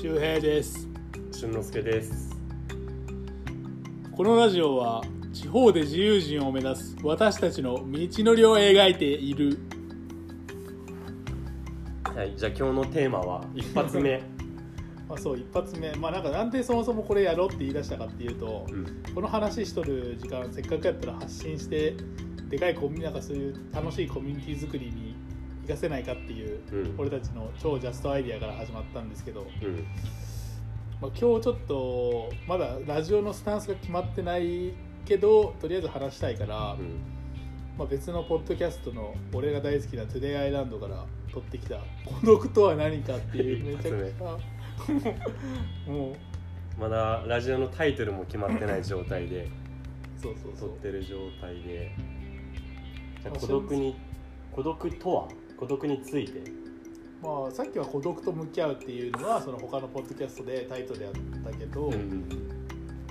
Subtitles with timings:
[0.00, 0.86] 周平です。
[1.32, 2.30] 俊之介です。
[4.16, 5.02] このラジオは
[5.32, 9.58] 地方で自由人を目指す私たちの道のりを描いている。
[12.04, 14.22] はいじゃあ今日のテーマは 一発目、
[15.08, 15.92] まあそう一発目。
[15.96, 18.86] まあなんかなんでそもそもこれやろうって言い出したかっていうとうん。
[19.12, 21.96] この話しとる時間せっかくやったら発信して
[22.48, 24.92] でかいコミュニなんかそういう楽しいコミュニティ作り
[25.68, 26.94] に活かせないかっていううん。
[26.98, 29.86] 俺たちの超ジャストアイディアから始まったんですけど、うん。
[31.00, 34.72] まあ、今日ちょっとまだラジオのスタンスが決まってない
[35.04, 36.98] けどとりあえず話したいから、うん。
[37.76, 43.82] まあ、別のポッドキャストの俺が大好きな「トゥデイアイランド」から取ってきた「孤独とは何か」っていう め。
[43.82, 46.14] ちゃくちゃもう
[46.80, 49.48] まだラジオのタイトルも決まってない状態で
[50.16, 50.68] そうそうそう。
[50.70, 51.92] 録ってる状態で。
[53.22, 53.96] じゃ孤独に
[54.52, 55.28] 孤独とは？
[55.58, 56.42] 孤独について。
[57.22, 62.24] まあさっきは孤独と向き合うっていうのはその他のポッドキャストでタイトルやったけど、うん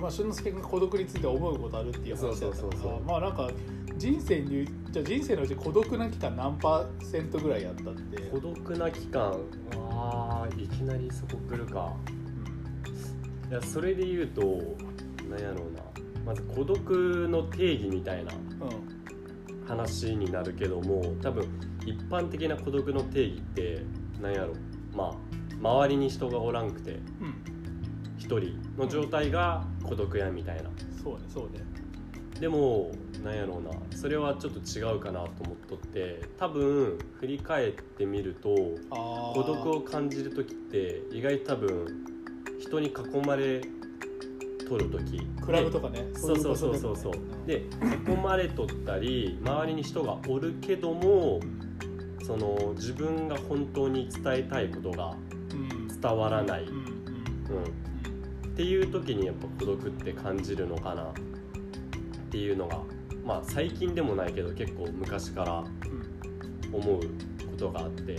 [0.00, 3.02] まあ、俊之介君が孤独について思うことあるっていう話だったからそうそうそうそう。
[3.02, 3.50] まあなんか
[3.98, 8.22] 人生にじゃあ人生のうち孤独な期間何パーセントぐらいやったって。
[8.30, 9.36] 孤独な期間
[9.90, 11.94] あーいきなりそこ来るか。
[13.50, 14.40] いやそれで言うと
[15.28, 15.82] なんやろうな。
[16.24, 19.66] まず孤独の定義みたいなうんうん。
[19.66, 21.46] 話になるけども多分
[21.90, 23.82] 一般的な孤独の定義って
[24.20, 24.54] なんやろ。
[24.94, 25.14] まあ
[25.60, 27.34] 周りに人がおらんくてうん
[28.18, 30.70] 一人の状態が孤独やみたいな。
[31.02, 31.64] そうねそうね。
[32.40, 32.92] でも
[33.24, 33.70] なんやろうな。
[33.96, 38.54] それはちょっと違うかなと思っとって多分振り返ってみると
[39.34, 41.86] 孤独を感じる時って意外と多分
[42.60, 43.60] 人に囲まれ
[44.68, 45.22] とる時。
[45.40, 47.12] クラブとかねそうそうそうそうそう
[47.46, 47.64] で
[48.06, 51.40] 囲まれとったり周りに人がおるけども
[52.28, 55.16] その自分が本当に伝えたいことが
[55.50, 55.88] うん。
[56.00, 56.88] 伝わらない、うん
[58.44, 61.04] っていう時にやっぱ孤独って感じるのかな。
[61.04, 61.12] っ
[62.30, 62.80] ていうのが
[63.24, 67.06] まあ最近でもないけど結構昔からうん思うこ
[67.56, 68.18] とがあって。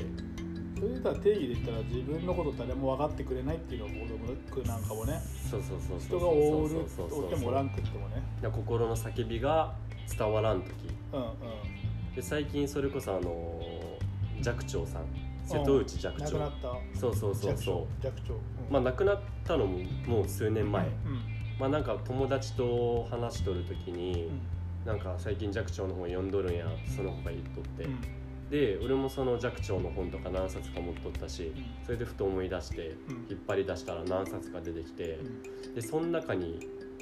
[0.80, 5.22] それで定義で言ったら自分のこと誰も分かってくれないっていうのが孤独なんかもね。
[5.52, 8.24] そうそうそうそう人がおるおってもおらんくってもね。
[8.42, 9.76] で心の叫びが
[10.18, 10.72] 伝わらん時。
[11.14, 12.16] うんうん。
[12.16, 13.62] で最近それこそあの
[14.42, 15.04] 寂聴さん。
[15.46, 17.00] 瀬戸内寂聴亡くなった。
[17.00, 18.38] そうそうそう弱そ聴弱聴う
[18.72, 20.86] まあ亡くなったのももう数年前。
[20.86, 20.92] うん。
[21.60, 24.40] まあなんか友達と話しとる時にうん。
[24.88, 27.84] なんか最近寂聴の本読んどるんやその子が言っとって。
[27.84, 28.02] うん。
[28.50, 31.54] で俺もその寂聴の本とか何冊か持っとったし
[31.86, 33.16] それでふと思い出してうん。
[33.30, 35.20] 引っ張り出したら何冊か出てきて
[35.66, 35.76] うん。
[35.76, 36.60] でその中に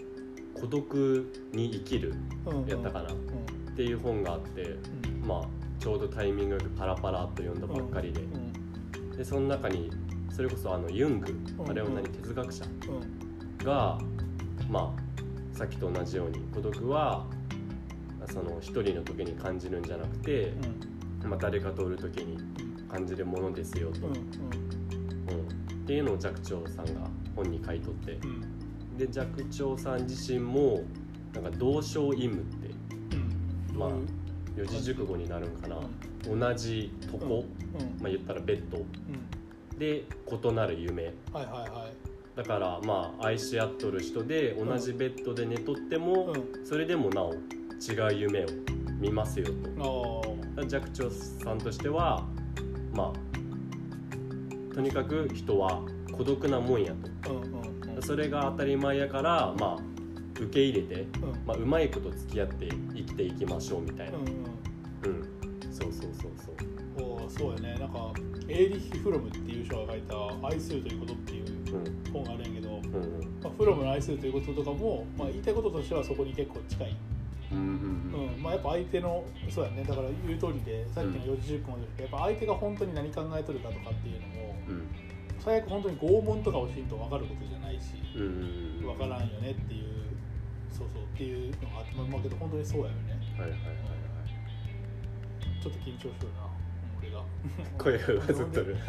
[0.60, 2.16] 「孤独に生きる
[2.46, 3.76] うん」やったかなっうん。
[3.76, 5.28] ていう本があってうん。
[5.28, 5.48] まあ
[5.80, 8.22] ちょうどタイミングよくパラパラっと読んだばっかりで。
[8.22, 9.18] うん。
[9.18, 9.90] でその中に
[10.32, 11.70] それこそあのユングうん。
[11.70, 13.98] あれは何哲学者うんが
[14.70, 17.26] まあさっきと同じように孤独は
[18.32, 20.54] その一人の時に感じるんじゃなくて、
[21.24, 22.38] まあ、誰かとおる時に
[22.90, 24.14] 感じるものですよと、うん。
[24.14, 24.18] っ
[25.86, 28.14] ていうのを寂聴さんが本に書いとって。
[28.14, 28.98] うん。
[28.98, 30.82] で寂聴さん自身も
[31.34, 32.70] なんか同床異夢って
[33.72, 33.78] うん。
[33.78, 33.90] まあ
[34.58, 35.78] 四字熟語になるんかな。
[35.78, 36.40] うん。
[36.40, 37.46] 同じとこ、
[37.80, 38.02] うん。
[38.02, 38.78] まあ、言ったらベッド。
[38.78, 39.78] うん。
[39.78, 41.14] で異なる夢。
[41.32, 41.94] はいはいはい。
[42.36, 46.66] だからまあ愛し合っとる人で同じベッドで寝とっても、うん。
[46.66, 47.36] それでもなお違
[48.16, 48.48] う夢を
[49.00, 49.46] 見ますよ
[49.76, 50.38] と。
[50.68, 52.26] 寂聴さんとしては
[52.94, 55.82] まあとにかく人は
[56.12, 56.94] 孤独なもんや
[57.24, 57.32] と。
[57.32, 58.02] うんうんうん。
[58.02, 59.87] それが当たり前やからまあ
[60.40, 61.46] 受け入れて、うん。
[61.46, 64.18] まあ、うまいこと付き合って生きていきましょうみたいな。
[64.18, 65.22] うんうん。
[65.22, 67.06] うん、そうそうそうそう。
[67.06, 67.80] おーそうやね。
[67.80, 68.12] なんか
[68.48, 70.16] エーリッヒ・フロムっていう人が書いた
[70.48, 71.46] 「愛するということ」っていう
[71.76, 72.14] うん。
[72.14, 72.82] 本があるんやけど、うん
[73.44, 76.96] まあ、フロムの愛するということとかも、まあ、言いたいこととしてはそこに結構近い、
[77.52, 78.42] うんうんうん。
[78.42, 79.84] まあ、やっぱ相手のそうやね。
[79.84, 84.88] だから言う通りでさっきの四字熟語もでやっぱ相手が本当に何考えとるかとかっていうのもうん。
[85.40, 88.28] 最悪本当に拷問とかをしんと分かることじゃないしうんうん
[88.80, 88.98] うん。
[88.98, 89.97] 分からんよねっていう
[91.18, 93.18] っていうのがあってまあまあけど本当にそうやよね。
[93.40, 93.88] はいはいはい
[95.60, 96.46] ちょっと緊張しとるな
[97.00, 97.18] 俺が。
[97.18, 97.26] は
[97.66, 98.76] い声が上ずっとる。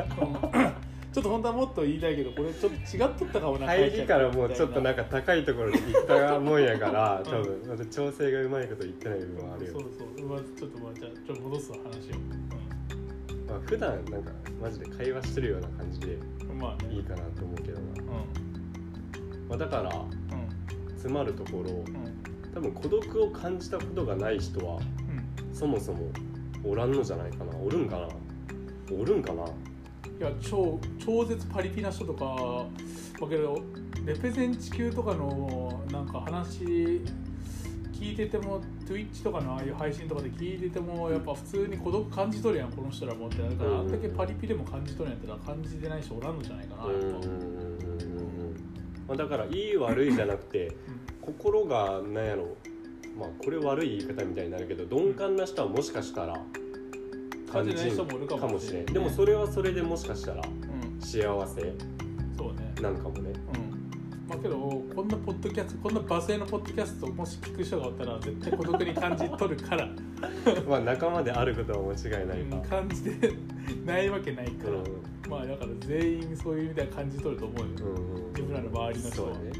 [1.10, 9.72] ちょっと本当はもっと言いたいけどこれちょっと違っとったかもな入りからもうちょっとなんかか高いところに行ったもんやから多分まだ調整がうまいこと言ってない部分はあるよ。
[9.72, 11.88] そうそう、まあ、ちょっとまあじゃあちょっと戻すわ話を、
[13.48, 16.94] まあ普段なんかマジで会話してるような感じでうん、まあね。
[16.94, 18.28] いいかなと思うけどな、う
[19.48, 20.18] まあ、だからんうん
[20.98, 22.52] 詰まるところうん。
[22.52, 24.80] 多分孤独を感じたことがない人は
[25.52, 26.10] そもそも
[26.64, 27.56] おらんのじゃないかな。
[27.56, 28.08] おるんかな。
[28.92, 29.44] おるんかな。
[29.44, 29.48] い
[30.20, 32.66] や超超絶パリピな人とか
[33.20, 33.62] だけど
[34.04, 36.64] レペゼン地球とかのなんか話
[37.92, 47.06] 聞いてても Twitch とかのああいう配信とかで聞いててもやっぱ普通に孤独感じ取るやんこの人らもってなるから、あんだけパリピでも感じ取るんやったら感じてない人おらんのじゃないかなやっぱ、
[49.08, 50.76] まあ、だからいい悪いじゃなくて
[51.22, 52.56] 心がなんやろ。
[53.18, 56.40] まあこれ悪い言い方みたいになるけど鈍感な人はもしかしたら
[57.52, 61.74] 感じない人もいるかもしれん、でもそれはそれでもしかしたらうん、幸せ
[62.80, 63.32] なんかもね。
[63.54, 64.28] うん。
[64.28, 69.88] まあけどこんなポッドキャストこんな罵声のポッドキャストをもし聞く人がおったら絶対孤独に感じ取るから、
[70.68, 73.32] まあ仲間であることは間違いないうんか、感じて
[73.84, 74.84] ないわけないから、う
[75.28, 79.52] まあだから全員そういう意味では感じ取ると思うよ、んうん周りの人はね。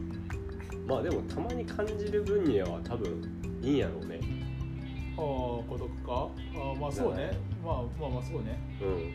[0.86, 4.20] まあでもたまに感じる分には多分いいんやろうね。
[5.16, 5.22] ああ
[5.68, 6.12] 孤独か？
[6.12, 7.32] ああまあそうね。
[7.62, 8.58] まあまあまあそうね。
[8.80, 9.12] うん。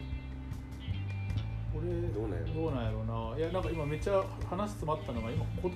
[1.76, 3.38] 俺どうなんやろどうなんやろうな。
[3.38, 5.76] いやなんか今めっちゃ話詰まったのが今孤独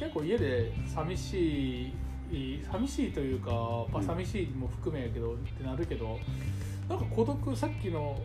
[0.00, 1.92] 結構家で寂し
[2.32, 3.50] い寂しいというか、
[3.92, 4.04] まあ、うん。
[4.04, 6.18] 寂しいも含めやけど、ってなるけど
[6.88, 8.20] なんか孤独さっきの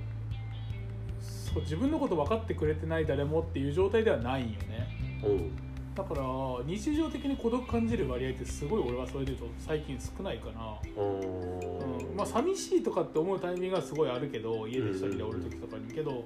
[1.53, 5.21] そう自分のこと分かってくれてない誰もっていう状態ではないんよね。
[5.23, 6.23] うんだから
[6.65, 16.25] 日常的に孤独感じる割合ってすごい俺はそれで言うと最近少ないかな、うん、まあ寂しいとかって思うタイミングはすごいあるけど家で一人でおる時とかにけど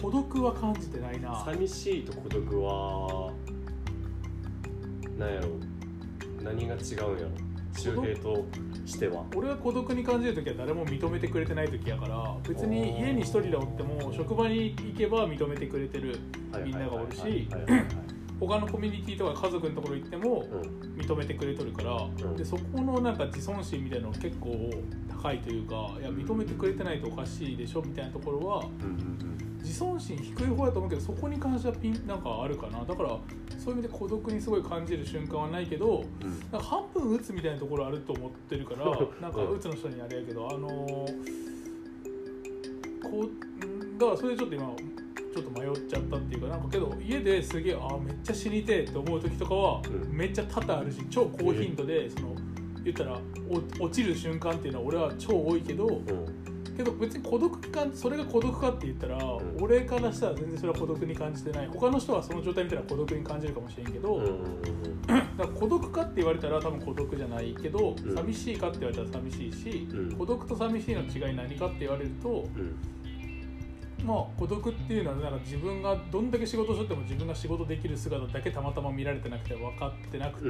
[0.00, 1.42] 孤独は感じてないな。
[1.44, 3.32] 寂しいと孤独は
[5.18, 5.48] なんやろ
[6.44, 7.30] 何が違うんやろ。
[7.76, 8.46] 周平と
[8.84, 9.24] しては。
[9.34, 16.18] 俺が孤独に感じる時は誰も認めてくれてない時やから別に家に一人でおっても職場に行けば認めてくれてる
[16.64, 17.48] みんながおるし
[18.38, 20.86] 他のコミュニティとか家族のところ行ってもうん。
[20.96, 22.36] 認めてくれとるから、ん。
[22.36, 24.70] でそこのなんか自尊心みたいなの結構
[25.08, 29.35] 高いというかいや認めてくれてないとおかしいでしょみたいなところはうんうん
[29.66, 32.84] 自尊心低い方だと思うけどそこに関してはピンなんかあるかな。
[32.84, 33.18] だから
[33.58, 36.30] そういう意味で孤独にすごい感じる瞬間はないけどうん。
[36.52, 38.84] なんか半分打つみたいなところあると思ってるから
[39.20, 41.06] なんか打つの人にあれやけどあのー
[43.02, 43.28] こ
[43.62, 44.74] うんだからそれでちょっと今
[45.34, 46.56] ちょっと迷っちゃったっていうかな。
[46.56, 50.16] んかけど家ですげえあーめっちゃ死にてえって思う時とかはうん。
[50.16, 52.34] めっちゃ多々あるし超高頻度でその
[52.84, 53.20] 言ったら
[53.80, 56.45] お落ちる瞬間っていうのは俺は超多いけどうん
[56.76, 59.40] けど別に孤独感それが孤独かって言ったら、ん。
[59.60, 61.68] 俺からしたら全然それは孤独に感じてない。
[61.68, 65.02] 他の人はその状態見たら孤独に感じるかもしれんけど、うん。
[65.06, 68.14] だから孤独かって言われたら多分孤独じゃないけど、うん。
[68.14, 70.16] 寂しいかって言われたら寂しいし、うん。
[70.16, 72.76] 孤独と寂しいの違い何かって言われるとうん
[74.06, 80.48] まあ孤独っていうのはなんか自分がどんだけ仕事しとっても自分が仕事できる姿だけたまたま見られてなくて分かってなくて、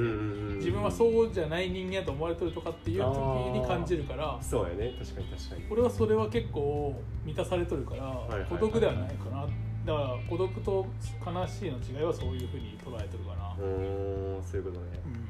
[0.57, 4.93] 自分はそうじゃない人間やと思われてるとかっていう時に感じるからそうやね。
[4.99, 5.65] 確かに確かに。
[5.71, 9.47] 俺はそれは結構満たされとるから、孤独ではないかな。
[9.85, 10.85] だから孤独と
[11.25, 14.85] 悲しいの違いはそういうふうに捉えてるかな、うーんそういうことね。
[15.05, 15.27] うん。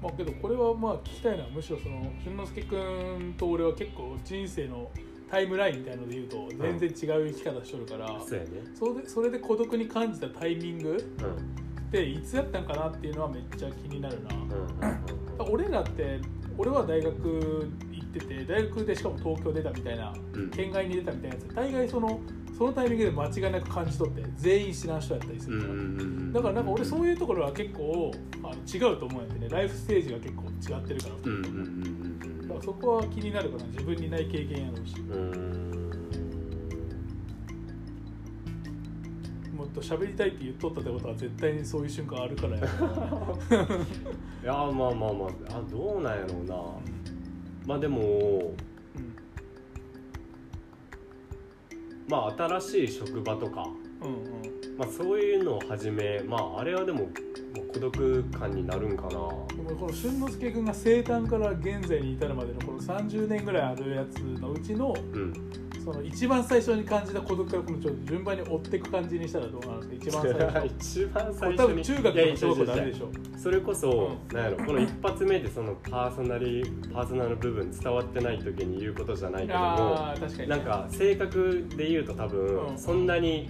[0.00, 4.90] まあけどこれはまあ聞きたいのはむしろその俊之介君と俺は結構人生の
[5.30, 6.92] タイムラインみたいので言うと全然違
[7.22, 8.50] う生き方しとるから、そうやね。
[8.74, 10.96] それでそれで孤独に感じたタイミングうん。
[11.86, 14.42] っていつやったんかなっていうのはめっちゃ気になるな、うん。
[14.42, 16.18] うん俺らって
[16.58, 20.50] 俺は大学行ってて大学でしかも東京出たみたいなうん。
[20.50, 21.54] 県外に出たみたいなやつ。
[21.54, 22.20] 大概その
[22.56, 26.32] そのタイミングで間違いなく感じ取って全員知らん人やったりすうんうるから、んうん。
[26.32, 28.10] だからなんか俺そういうところは結構
[28.42, 28.54] あの
[28.90, 29.48] 違うと思うんやってね。
[29.50, 32.05] ライフステージが結構違ってるから2人とも、うん
[32.56, 33.64] からそこは気になるかな。
[33.66, 34.96] 自分にない経験やろうし
[39.54, 42.62] もっと喋りたいって言っとったってことは絶対にそういう瞬間あるからや。
[42.62, 43.38] ろ
[44.42, 45.62] いやまあまあまああ。
[45.70, 46.56] どうなんやろうな。
[47.66, 49.16] まあでもうん
[52.08, 53.66] まあ新しい職場とか、
[54.02, 54.78] うんうん。
[54.78, 57.08] まあ、そういうのを始めまああれはでも
[57.72, 65.32] 孤独感になるんかなこの俊之介君が生誕から現在に至るまでのこの30年ぐらいあるやつのうちのうん。
[65.86, 70.66] その一番最初に感じた孤独からこのちょっと順番に追っていく感じにしたらどうなんですか一番最初。
[70.74, 73.38] 一番こ最初多分中学いやいやとか小学校であ違う違うるでしょ。
[73.38, 80.48] それこそ、うなんやろこの一発目でそのパーソナリパーソナル部分伝わってない時に言うことじゃないけども確かに。
[80.48, 82.76] なんか性格で言うと多分、うん。
[82.78, 83.48] そんなに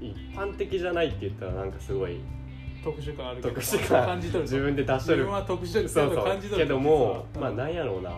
[0.00, 2.18] 一般的じゃないって言ったらなんかすごい
[2.82, 4.06] 特殊感あるけど特殊感。
[4.06, 5.18] 感じ取る自分で出しとる。
[5.18, 6.36] 自分は特殊そう感そう。
[6.36, 7.38] けじ取るども、う。
[7.38, 8.16] んまあなんやろうな、ま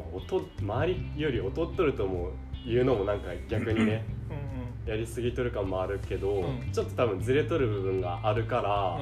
[0.00, 2.30] あ、音周りより劣っとるとも
[2.66, 4.04] 言うのもなんか逆にね
[4.84, 6.72] うんやりすぎとる感もあるけど、うん。
[6.72, 9.00] ちょっと多分ずれとる部分があるから、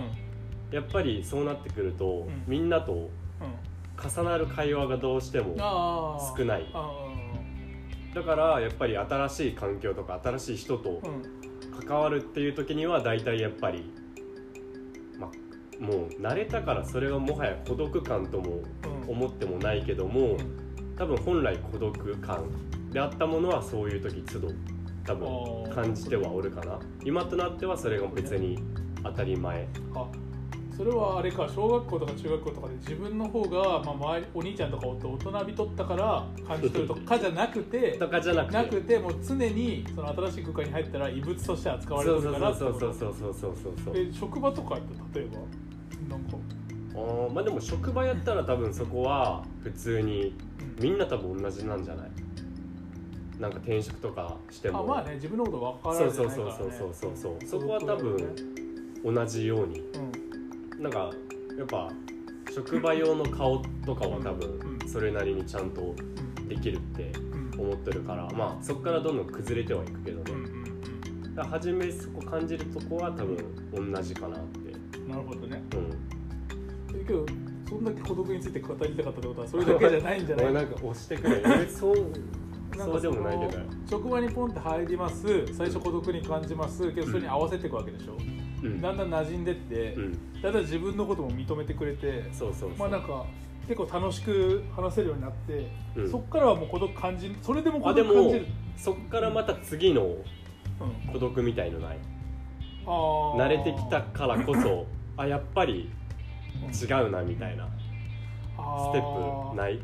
[0.71, 2.45] やっぱりそうなってくると、ん。
[2.47, 3.09] みんなとうん。
[4.01, 5.57] 重なる会話がどうしても
[6.37, 6.71] 少ない。
[6.73, 7.05] あ
[8.15, 11.23] だからやっぱり新しい環境とか新しい人とーうん
[11.87, 13.93] 関わるっていう時には大体やっぱり、
[15.19, 19.11] まあ、もう慣れたからそれはもはや孤独感ともうん。
[19.11, 20.95] 思ってもないけどもうん。
[20.97, 22.45] 多分本来孤独感
[22.91, 24.49] であったものはそういう時都度
[25.07, 26.79] 多分感じてはおるかな。
[27.05, 28.59] 今となってはそれが別に
[29.03, 29.67] 当たり前。
[29.95, 30.07] あ
[30.79, 38.55] それはあれか小学校とか中学校とかで自分の方が、まあ、周りお兄ちゃんとか大人びとったから感じ取るとかじゃなくて とかじゃなくて。
[38.55, 46.37] なくてもう常にその新しい空間に入ったら異物として扱われそうそうてるからそうそうそうそうそうそうそうで職場とかやったら例えばなんか、
[46.95, 50.33] あーまあでも職場やったら多分そこは普通に
[50.81, 52.11] みんな多分同じなんじゃない
[53.41, 55.51] なんか転職とかしてもあまあね自分のこ
[55.83, 58.17] と分からないから、ね、そうそうそうそうそうそうそこは多分
[59.05, 60.28] 同じようにうん
[60.79, 61.11] なんか
[61.57, 61.91] やっぱ
[62.55, 64.39] 職場用の顔とかは多うん。
[64.39, 65.95] 分それなりにちゃんと
[66.49, 67.13] できるって
[67.57, 67.61] うん。
[67.61, 70.51] 思ってるからまあそこからどんどん崩れてはいくけどうんね
[71.25, 74.59] うんだから初めそこ感じるとこは多分同じかなって。
[74.99, 75.63] うんなるほどね。
[75.75, 77.07] うん。
[77.07, 77.25] けど
[77.69, 80.47] そんだけ孤独について語りたかったってことはそれだけじゃないんじゃない？
[80.53, 81.43] 俺なんか押してくれ。
[81.45, 81.97] えそう
[82.77, 83.63] そうでもないけど。
[83.91, 85.47] 職場にポンって入ります。
[85.53, 86.93] 最初孤独に感じます。
[86.93, 88.38] けどそれに合わせていくわけでしょ、うん
[88.81, 90.43] だんだん馴染んでって、うん。
[90.43, 93.25] だんだん自分のことも認めてくれてそうそうまあなんか
[93.69, 96.11] 結構楽しく話せるようになって、うん。
[96.11, 98.47] そっからはもう孤独感じそれでも孤あでも独感じる。
[98.77, 100.17] そっからまた次の
[100.81, 101.99] うん、孤独みたいのない？
[102.87, 104.87] 慣れてきたからこそ
[105.19, 105.91] あやっぱり
[106.73, 107.67] 違うなみたいな。
[108.57, 109.81] ステップないい？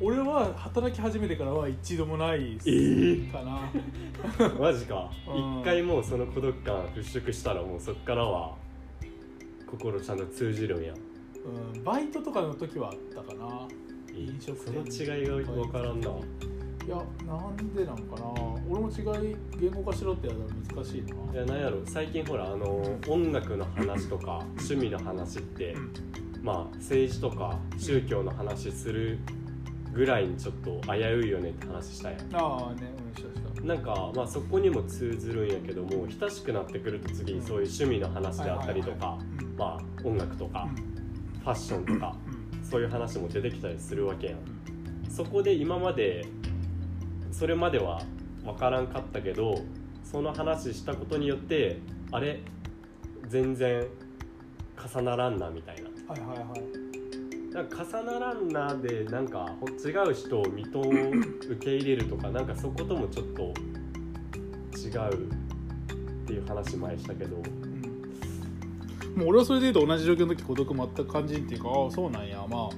[0.00, 3.60] 俺は働き始めてからは一度もないえーかな、
[4.58, 5.10] マジか。
[5.28, 5.60] うん。
[5.60, 8.56] 一回もうその孤独感払拭したらもうそっからは
[9.66, 10.94] 心ちゃんと通じるんや。
[11.74, 13.68] うん、バイトとかの時はあったかな。
[14.16, 16.08] 飲食そ店の違いが分からんな。
[16.08, 18.32] いやなんでなんかな。
[18.68, 21.32] 俺も違い言語化しろってやったら難しいな。
[21.32, 21.78] いやなんやろ。
[21.84, 25.76] 最近ほらあの音楽の話とか趣味の話って
[26.42, 29.18] まあ政治とか宗教の話する
[29.94, 32.20] ぐらいにちょっと危ういよねって話したやん。
[32.34, 39.56] ああねうんしたしたなんかまあそこにも通ずるんやけども親しくなってくると次にそういう趣味の話であったりとかうん。
[39.56, 40.68] まあ音楽とか
[41.42, 42.16] ファッションとか
[42.56, 42.64] うん。
[42.64, 44.38] そういう話も出てきたりするわけやん。
[45.08, 46.26] そこで今まで
[47.30, 48.02] それまでは
[48.44, 49.62] 分からんかったけど
[50.02, 51.78] その話したことによって
[52.10, 52.40] あれ
[53.28, 53.86] 全然
[54.92, 55.88] 重ならんなみたいな。
[56.12, 56.83] はいはいはい
[57.54, 63.42] なんか重ならんなでなんかほ違う人を認受け入れるとか なんかそこともちょっと
[64.76, 67.36] 違うっていう話前したけど。
[67.36, 69.20] うん。
[69.20, 72.44] もう俺はそれで言うと同じ状況の時孤独全く感じんっていうかああそうなんや。
[72.50, 72.70] まあ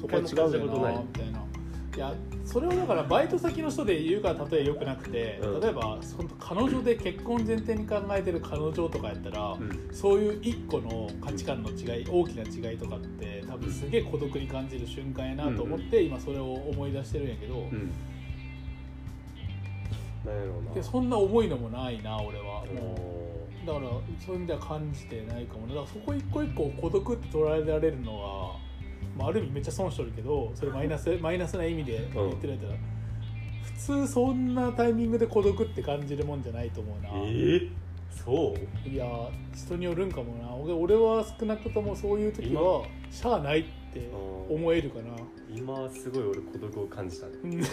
[0.00, 1.42] そこは違うよなみたいな
[1.94, 5.60] いやそれはだからバイト先の人で言うから例えよくなくて、うん。
[5.60, 9.88] 例えば本当彼女で結婚前提に考えてる彼女とかやったら、うん。
[9.92, 17.68] そういう一個の価値観の違い大きな違いとかって多分すげえ孤独に感じる瞬間やなと思って、今それを思い出してるんやけど、
[20.74, 23.86] でそんな重いのもないな俺は、おだから
[24.24, 28.56] そういう意味では感じてないかもねだからそこ一個一個孤独って捉えられるのは、
[29.16, 32.74] まあ、ある意味めっちゃ損しとるけどそれマイナスマイナスな意味で言ってるやったら、
[33.64, 33.72] 普
[34.06, 37.70] 通そんなタイミングで孤独って感じるもんじゃないと思うな、えー、
[38.10, 38.54] そ
[38.86, 38.88] う？
[38.88, 39.06] いや
[39.54, 40.54] 人によるんかもな。
[40.54, 44.08] 俺俺は少なくともそういう時はしゃあないって
[44.48, 45.10] 思えるかな。
[45.54, 47.32] 今すごい俺孤独を感じたね。
[47.44, 47.60] うん。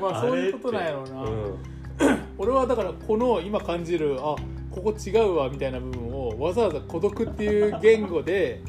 [0.00, 1.58] まあそういうことなんやろうな、うん。
[2.38, 4.36] 俺はだからこの今感じるあ
[4.70, 8.62] ここ違うわみたいな部分をわざわざ孤独っていう言語で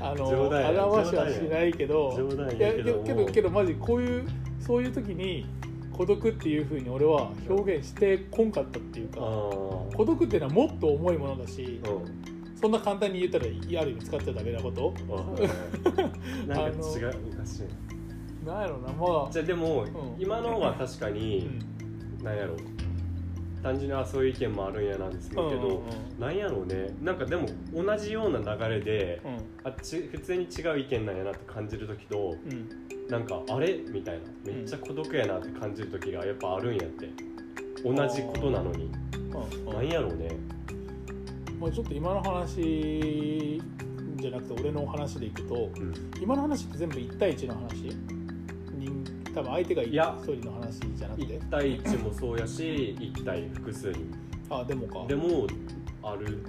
[0.00, 2.18] あの表しはしないけど
[2.56, 4.28] いややけどもけどマジこういう
[4.58, 5.46] そういう時に
[5.92, 11.88] 孤独っていうふうに俺は表現してこんかったっていうか孤独っていうのはもっと重いものだしう
[12.26, 12.40] ん。
[12.60, 13.48] そんな簡単に言ったらあ
[13.84, 14.92] る意味使っちゃダメなこと。
[15.00, 15.36] うん
[16.46, 18.46] なんか違うおかしい。
[18.46, 19.32] なんやろうなまあ。
[19.32, 19.88] じゃあでも、ん。
[20.18, 22.22] 今のは確かうに、ん。
[22.22, 22.52] なんやろ。
[22.52, 22.56] う
[23.62, 26.20] 単純にあそういう意見もあるんやなんですけど、うんうんうん。
[26.20, 26.94] なんやろうね。
[27.02, 29.38] なんかでも同じような流れで、うん。
[29.64, 32.68] あち普通に違う意見なんやなって感じる時とうん。
[33.08, 33.74] なんかあれ？
[33.92, 34.52] みたいな。
[34.52, 37.08] めっちゃ孤独やなって感じる時がやっぱあるんやって。
[37.82, 38.90] 同じことなのに。
[39.14, 39.72] うん。
[39.72, 40.36] なんやろうね。
[41.58, 43.60] まあ、ちょっと今の話
[44.16, 45.94] じゃなくて俺の話でいくとうん。
[46.20, 47.94] 今の話って全部1対1の話？
[48.78, 51.38] 人多分相手がいや1人の話じゃなくて。
[51.38, 54.06] 1対1もそうやし1対複数に。
[54.50, 55.06] あでもか。
[55.06, 55.46] でも
[56.02, 56.44] ある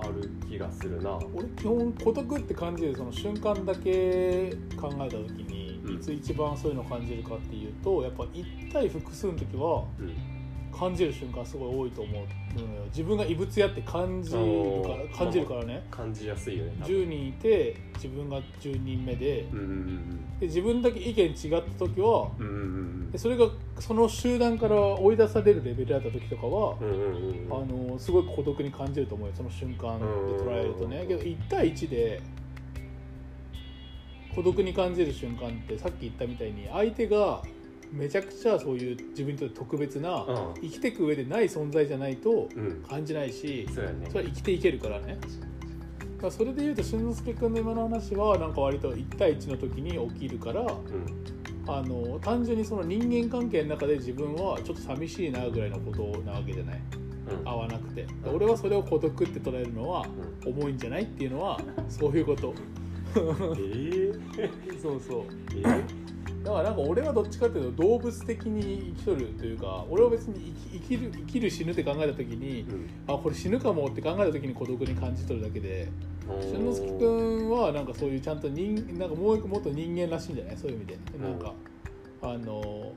[0.00, 1.18] ある気がするな。
[1.34, 5.94] 俺基本孤独って感じるその瞬間だけ考えた時に、うん。
[5.96, 10.37] いつ一番そういうのを感じるかっていうとやっぱ1対複数の時はうん
[10.78, 12.84] 感じる瞬間すごい多いと思うのよ。
[12.86, 15.84] 自分が異物やって感じるから感じるからね。
[15.90, 16.96] 感じやすいよね多分。
[16.96, 22.66] 10人いて自分が10人目でうんうんで自分だけ意見違った時はうんうんうんう
[23.08, 23.10] ん。
[23.10, 23.48] でそれが
[23.80, 31.04] その集団から追い出されるレベルだった時とかは、うんうんうんあのすごい孤独に感じると思うよその瞬間で捉えるとね。
[31.08, 32.20] けど1対1で
[34.34, 37.42] 孤独に感じる瞬間ってさっき言ったみたいに相手が
[37.92, 40.54] めちゃくちゃそういう自分にとって特別なうん。
[40.60, 42.84] 生きていく上でない存在じゃないとうん。
[42.88, 44.06] 感じないしそうやね。
[44.08, 45.18] それは生きていけるからね。
[46.20, 50.68] だそれでいうと俊之介君の今の話はなんか割と1対1の時に起きるからうん。
[51.70, 56.80] あの単純にその人間関係の中で自分はちょっと寂しいなぐらいのことなわけじゃない。
[57.40, 57.48] うん。
[57.48, 58.02] 合わなくて。
[58.02, 60.06] で俺はそれを孤独って捉えるのは
[60.44, 60.52] うん。
[60.52, 62.54] 重いんじゃないっていうのはそういうこと。
[63.14, 64.18] えー、
[64.82, 65.22] そうそう。
[65.56, 65.82] えー、
[66.48, 72.88] だからなんか俺はどっちかっていうと動物的に生きとるというか俺は別に生き生きる生きる死ぬって考えた時にうん。
[73.14, 75.88] あこれ死ぬかもって考えた時に孤独に感じとるだけで
[76.40, 80.56] 俊之介ん君はなんかそういうちゃんと人なんかもう一個もっと人間らしいんじゃない？
[80.56, 80.98] そういう意味で。
[81.22, 81.52] なんか
[82.22, 82.92] あの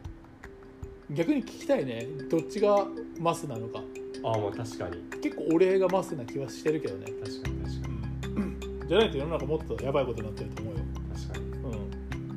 [1.12, 2.08] 逆に聞きたいね。
[2.30, 2.86] どっちが
[3.20, 3.82] マスなのか。
[4.24, 4.98] あまあ確かに。
[5.22, 7.06] 結構俺がマスな気はしてるけどね。
[7.24, 8.88] 確かに確かに。
[8.88, 10.80] じゃないと世の中もっとやばいことになってると思うよ、
[11.14, 11.46] 確かに。
[11.46, 11.51] うん、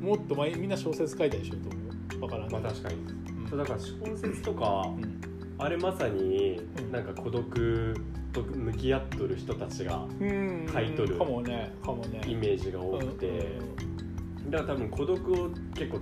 [0.05, 1.79] もっと毎みんな小説書いたりしようと思
[2.19, 2.95] うわからんまあ確かに。
[2.95, 3.49] うん。
[3.49, 5.21] そうだから小説とかうん。
[5.57, 6.91] あれまさにうん。
[6.91, 7.95] なんか孤独
[8.31, 10.69] と向き合っとる人たちがうん。
[10.71, 12.21] 書いとるかもねかもね。
[12.27, 13.57] イメージが多くて。
[14.49, 15.99] だから多分孤独を結構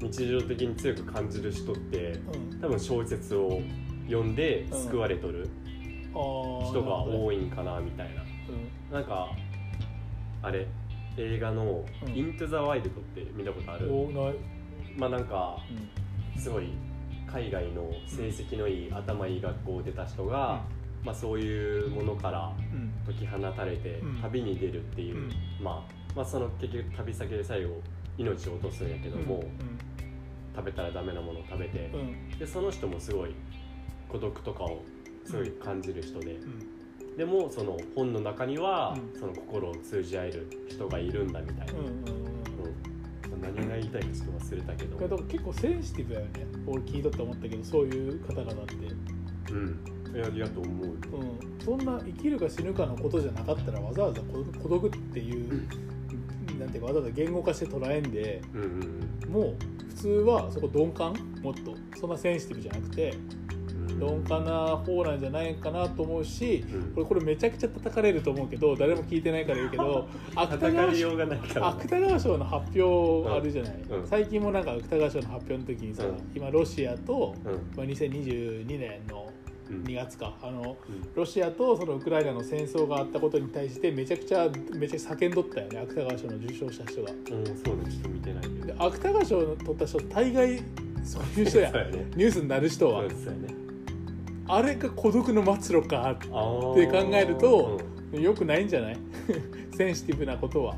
[0.00, 2.18] 日常的に強く感じる人って
[2.60, 3.60] 多分小説を
[4.06, 4.82] 読んでうん。
[4.84, 5.48] 救われとる
[6.12, 8.22] 人がい、多いんかなみたいな。
[8.22, 8.24] う
[8.90, 8.94] ん。
[8.94, 9.28] なんか
[10.42, 10.66] あれ？
[11.16, 12.14] 映画の「うん。
[12.16, 13.88] イントゥ・ザ・ワイルド」って見たことある、
[14.96, 15.58] まあなんか
[16.34, 16.40] うん。
[16.40, 16.68] すごい
[17.26, 20.64] 海外の成績のいい、頭いい学校を出た人が、
[21.02, 22.92] まあ、そういうものからうん。
[23.06, 24.20] 解き放たれてうん。
[24.20, 25.30] 旅に出るっていう、うん。
[25.62, 27.80] まあ、まあその結局旅先で最後
[28.18, 29.42] 命を落とすんやけども、
[30.54, 31.90] 食べたらダメなものを食べて
[32.38, 33.30] でその人もすごい
[34.08, 34.82] 孤独とかを
[35.24, 36.81] すごい感じる人で、うん
[37.16, 39.20] でもその本の中には、うん。
[39.20, 41.92] その心を通じ合える人がいるんだみたいな、うんうんうん
[43.34, 43.54] うん。
[43.56, 46.46] 何が言いたいかちょっと忘れたけど、けど結構センシティブだよね。
[46.66, 48.74] 俺聞いとって思ったけどそういう方々って、
[49.52, 50.98] うん、いやいやと思ううん、
[51.64, 55.62] そんな生きるか死ぬかのことじゃなかったらわざわざ孤 孤独っていう、
[56.58, 59.54] なんていうかわざわざ言語化して捉えんでうんうんもう
[59.88, 61.14] 普通はそこ鈍感？
[61.42, 61.74] もっと。
[61.98, 63.41] そんなセンシティブじゃなくてうん
[64.02, 66.92] 鈍感な方なんじゃないかなと思うしうん。
[66.94, 74.06] これこれめちゃくちゃ叩かれると思うけど誰も聞いてないから言うけど 芥川賞の発表あるじゃない、うん。
[74.06, 76.16] 最近もなんか芥川賞の発表の時にさ、うん。
[76.34, 77.52] 今ロシアと、うん。
[77.76, 79.30] まあ、2022年の
[79.70, 79.82] うん。
[79.84, 81.08] 2月かあのうん。
[81.14, 87.10] ロシアとそのウクライナの戦争があったことに対してめちゃくちゃめちゃ叫んどったよね芥川賞の受賞した人が。
[87.10, 90.62] うんそうねちょっと見てないけ芥川賞を取った人大概
[91.04, 92.06] そういう人やね。
[92.16, 93.00] ニュースになる人は。
[93.00, 93.61] そうですよね
[94.48, 96.34] あれが孤独の末路かって考
[97.12, 97.80] えると
[98.12, 98.96] うんよくないんじゃない？
[99.76, 100.74] センシティブなことは。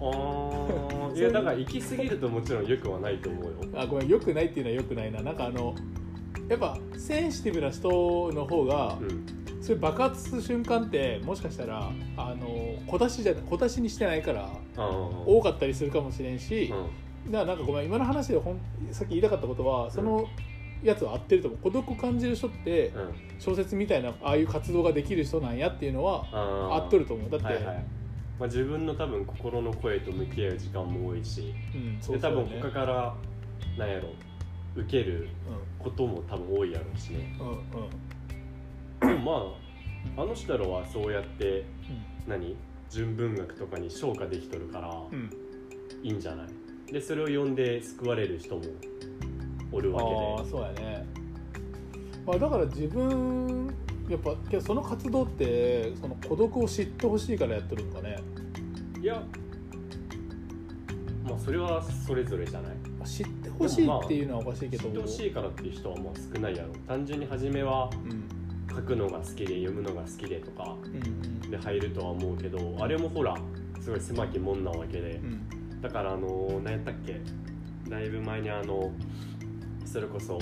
[1.17, 3.51] いやだから行き過ぎるともちろんよくはないと思うよ。
[3.75, 5.21] あごめんよくないっていうのはよくないな。
[5.23, 5.75] なんかあの
[6.49, 7.89] やっぱセンシティブな人
[8.33, 9.25] の方が、うん。
[9.61, 12.47] それ爆発する瞬間ってもしかしたらあの
[12.87, 14.51] 小出しじゃ小出しにしてないから
[15.25, 16.71] 多かったりするかもしれんし、
[17.27, 17.33] うん。
[17.33, 18.61] だからなんかごめん今の話でほん
[18.93, 20.27] さっき言いたかったことはその
[20.85, 21.61] やつは合ってると思う。
[21.63, 23.15] 孤独を感じる人ってうん。
[23.41, 27.31] 小説みたいなああいう活動ができる人なんやっていうのは合っとると思う。
[27.31, 27.85] だって、はいはい。
[28.39, 33.15] まあ、自分の多分心の声と向き合う時間も多いしうん、そうで多分他から
[33.79, 34.09] なんやろ
[34.75, 35.29] 受ける
[35.79, 37.11] ことも多分多いやろうし。
[37.11, 37.55] ねうんうん。
[37.55, 37.59] うん
[39.01, 39.55] でも
[40.17, 41.65] まああの人らはそうやって
[42.27, 42.57] 何？
[42.91, 44.89] 純文学とかに昇華できとるから
[46.03, 46.93] いいんじゃない？
[46.93, 48.63] でそれを読んで救われる人も
[49.75, 51.07] おるあわあそうやね、
[52.27, 53.75] まあ、だから自分
[54.09, 58.17] やっぱその活動ってその孤独を知ってほしいからやってるのかね。
[58.95, 59.23] けでいや
[61.29, 62.73] まあそれはそれぞれじゃない。
[62.99, 64.85] まあ知ってほしいっていうのはおかしいけど。
[64.85, 66.73] 知ってほしいからっていう人はもう少ないやろ。
[66.87, 68.25] 単純に初めはうん。
[68.77, 70.77] 書くのが好きで読むのが好きでとか
[71.49, 73.37] で入るとは思うけどあれもほら
[73.81, 75.21] すごい狭き門なわけで。
[75.23, 75.81] うん。
[75.81, 77.21] だからあの何やったっけ？
[77.89, 78.91] だいぶ前にあの
[79.95, 80.41] それこそ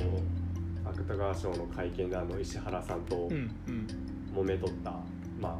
[0.82, 3.86] 芥川賞の会見であの石原さんとうんうん。
[4.34, 4.92] 揉めとった、
[5.38, 5.56] まあ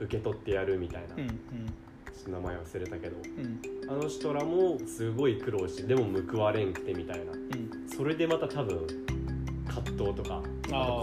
[0.00, 7.30] 受け取ってやるみたいな、うんちょっと名前忘れたけどうんあの人らもすごい苦労してでも報われんくてみたいな。
[7.30, 7.88] うん。
[7.88, 8.84] それでまた多分
[9.68, 10.42] 葛藤とか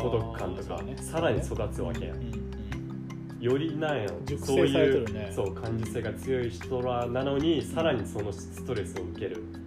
[0.01, 0.97] 孤独感とか、ね。
[0.97, 2.13] さらに育つわけや。
[2.13, 3.39] んうんうん。
[3.39, 4.09] よりなんや
[4.43, 9.41] そういうそう感受性が強い人らなのにさらにそのストレスを受ける。
[9.53, 9.62] うん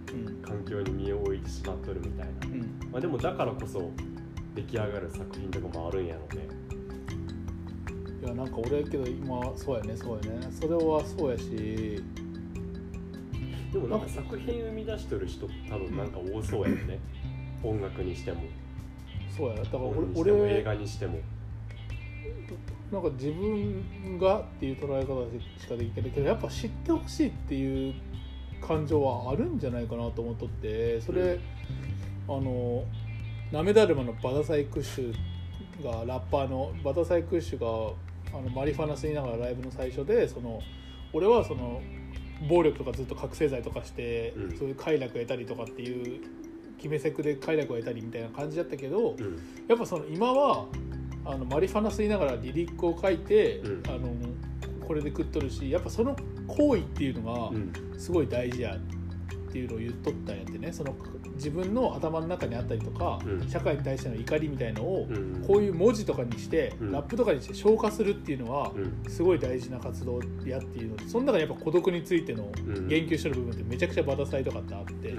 [0.47, 2.61] 環境に身を置いてしまっとるみたいな、うん。
[2.91, 3.91] まあ、でもだからこそ
[4.55, 6.47] 出来上がる作品とかもあるんやろうね。
[8.23, 10.47] いやなんか俺けど今そうやねそうやね。
[10.51, 12.01] それはそうやし。
[13.71, 16.99] でもなんか作品生み出してる人多分なんか多そうやよね、
[17.61, 18.43] 音楽にしても。
[19.35, 19.55] そうや。
[19.55, 21.19] だから俺俺映画にしても。
[22.91, 25.27] なんか自分がっていう捉え方
[25.59, 26.11] しかできない。
[26.11, 27.93] けどやっぱ知ってほしいっていう
[28.61, 31.39] 感情はあるんじゃないかなと思っとってそれ、
[32.27, 32.83] あの
[33.51, 37.93] なめだるまのバタサイクッシュがラッパーのバタサイクッシュが
[38.37, 40.61] あのマリファナ吸いながらライブの最初でその
[41.13, 41.81] 俺はその
[42.47, 44.57] 暴力とかずっと覚醒剤とかして、うん。
[44.57, 46.21] そういう快楽を得たりとかっていう
[46.77, 49.39] 決めセクで快楽を得たりみたいな感じだったけど、うん。
[49.67, 50.65] やっぱその今は
[51.25, 53.83] あのマリファナ吸いながらリリックを書いて、うん。
[53.87, 54.13] あの
[54.87, 56.15] これで食っとるしやっぱその
[56.47, 57.71] 行為っていうのうん。
[57.73, 60.71] がすごい大事やっていうのを言っとったんやってね。
[60.71, 60.95] その
[61.35, 63.49] 自分の頭の中にあったりとか、うん。
[63.49, 65.43] 社会に対しての怒りみたいのを、うん。
[65.45, 66.91] こういう文字とかにして、うん。
[66.93, 69.11] ラップとかにして消化するっていうのは、うん。
[69.11, 71.09] すごい大事な活動やっていうの。
[71.09, 72.87] その中にやっぱ孤独についてのうん。
[72.87, 75.11] 言及してる部分ってめちゃくちゃバタサイとかってあって。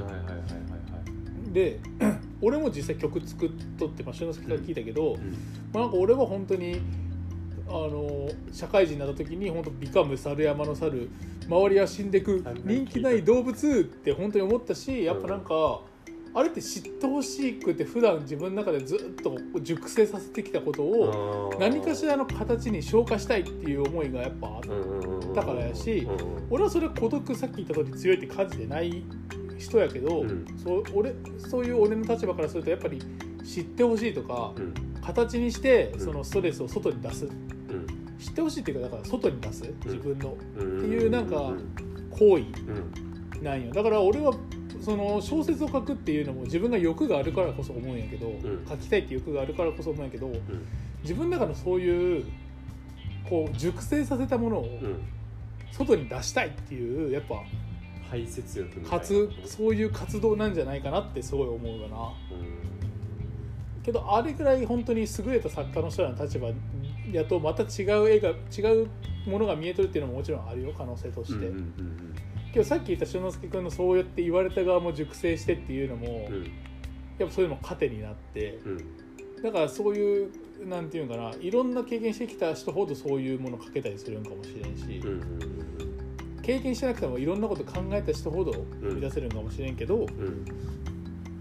[1.52, 1.80] で
[2.40, 5.32] 俺も実際曲作っとって、まあ、俊之介から聞いたけど、うん。
[5.72, 6.80] まあ、なんか俺は本当に
[7.68, 11.10] あの社会人になった時に本当ビカム猿山の猿
[11.48, 15.80] 周りは死んでくあ人気ない動物って本当に思ったしやっぱなんか、
[16.34, 24.68] あれって知ってほしくて普段自分の中でずっと熟成させてきたことを何かしらの形に消化したいっていう思いがやっぱあって、
[25.34, 26.06] だからやし
[26.50, 29.04] 俺はそれ孤独さっき言った通り強いって感じてない
[29.58, 30.46] 人やけど、うん。
[30.62, 33.00] そう俺そういう俺の立場からするとやっぱり
[33.44, 34.74] 知ってほしいとか、うん。
[35.00, 36.00] 形にしてうん。
[36.00, 37.57] そのストレスを外に出す、うん
[38.18, 39.74] 知ってほしいっていうかだから外に出す？
[39.84, 40.36] 自分の。
[40.56, 40.78] うん。
[40.78, 41.74] っていうなんかうん。
[42.10, 42.44] 行為。
[43.36, 43.42] うん。
[43.42, 43.72] なんよ。
[43.72, 44.32] だから俺は
[44.80, 48.66] その小説を書くっていうのも自分が欲があるからこそ思うんやけど、ん。
[48.68, 50.40] 書きたいって欲があるからこそ思うんやけどうん。
[51.02, 52.24] 自分の中のそういう
[53.28, 55.00] こう熟成させたものをうん。
[55.70, 57.36] 外に出したいっていうやっぱ
[58.10, 58.88] 排泄欲みたいな。
[58.90, 62.12] 活そういう活動なんじゃないかなってすごい思うかな
[63.88, 66.48] けどあれぐらい本当に優れた作家の人らの立場
[67.10, 68.90] やとまた違う絵が違う
[69.26, 72.14] ものが見えとるっていうのももちろんあるよ可能性として、うんうんうん
[72.52, 76.44] けどさっき言った俊之介君のそうやって言われた側も熟成してっていうのも、うん。
[77.18, 78.58] やっぱそういうのも糧になって。
[78.64, 79.42] うん。
[79.42, 80.30] だからそういう
[80.66, 85.14] なんていうんかないろんな経験してきた人ほどそういうもの書けたりするんかもしれんし、うんう
[86.38, 86.40] ん。
[86.40, 90.04] 経験してなくてもいろんなこと考えた人ほど生み出せるんかもしれんけど、うん。
[90.04, 90.44] うん。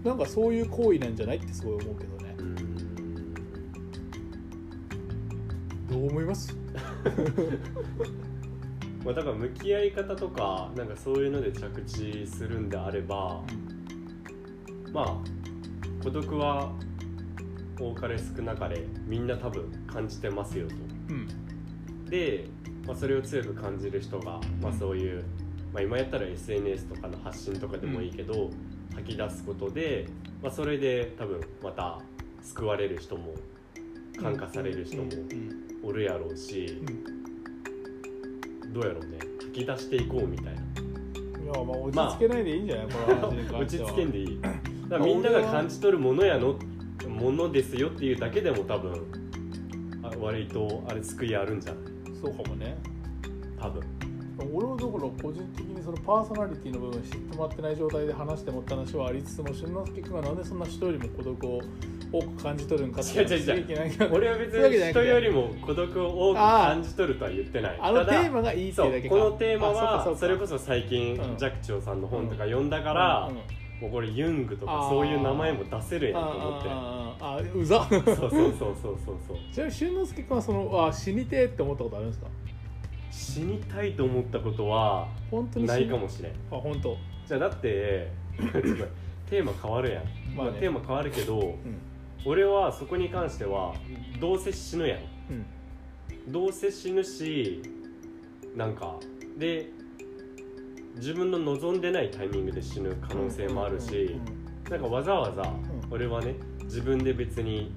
[0.04, 2.27] なんかそういう行為なんじゃないってすごい思うけどね
[5.88, 6.54] どう思います？
[9.04, 13.42] まあだから向き合い方とかなんかそういうので着地するんであれば
[14.92, 15.16] まあ
[16.02, 16.72] 孤独は
[17.80, 20.74] 多かれ少なかれみんな多分感じてますよと。
[21.10, 22.04] うん。
[22.06, 22.48] で、
[22.86, 25.22] まあ、それを強く感じる人が、まあ、そういう、
[25.72, 28.50] まあ、今やったら SNS とかの発信とかでもいいけど、
[28.94, 30.08] 吐き出すことで、
[30.42, 32.00] まあ、それで多分また
[32.42, 33.34] 救われる人も
[34.22, 35.04] 感化される人も
[35.82, 36.82] おるやろうし、
[38.72, 39.18] どうやろうね。
[39.40, 40.60] 吐き出していこうみたいな。
[40.60, 40.68] うん
[41.48, 43.90] いやまあ落ち着けないでいいんじゃない、この話に関落ちしては。
[43.90, 44.40] 着けんでいい。
[44.42, 44.56] だか
[44.90, 46.58] らみんなが感じ取るものやの
[47.08, 48.92] ものですよっていうだけでも多分
[50.02, 51.82] あ割とあれ救いあるんじゃない
[52.20, 52.76] そうかもね。
[53.58, 53.82] 多分。
[54.52, 61.60] 俺はだから個人的にそのパーソナリティの部分知ってもらってない状態で話してもった話はありつつも俊之介君がなんでそんな人よりも孤独を
[62.10, 67.78] 多く感じ取るんかって違う俺は別に人よりも孤独を多く感じ取るとは言ってない。
[67.80, 69.14] あのテーマがいいってそいうだけか。
[69.14, 71.38] うこのテーマあはそれこそ最近、うん。
[71.38, 73.36] 寂聴さんの本とか読んだから、うん。
[73.36, 73.42] うん。
[73.80, 76.68] もうこれユングとかそういう名前も出せるやんと思って。
[76.70, 79.36] ああうざそうそうそうそうそうそう。
[79.52, 82.26] ちなみに俊之介君はそのあ死にてえって思ったことあるんですか？
[83.10, 85.08] 死にたいと思ったことは
[85.56, 86.32] ないかもしれん。
[86.50, 86.96] あ本当。
[87.26, 88.08] じゃあだって
[89.28, 90.52] テーマ変わるやん、まあね。
[90.52, 91.54] まあテーマ変わるけどうん
[92.24, 93.74] 俺はそこに関しては
[94.20, 94.98] どうせ死ぬやん。
[94.98, 95.02] う
[95.34, 96.32] ん。
[96.32, 97.62] どうせ死ぬし
[98.56, 98.96] なんか
[99.36, 99.70] で
[100.96, 104.20] 自分の望んでないタイミングで死ぬ可能性もあるし
[104.68, 105.62] なんかわざわざん。
[105.90, 107.72] 俺はね自分で別に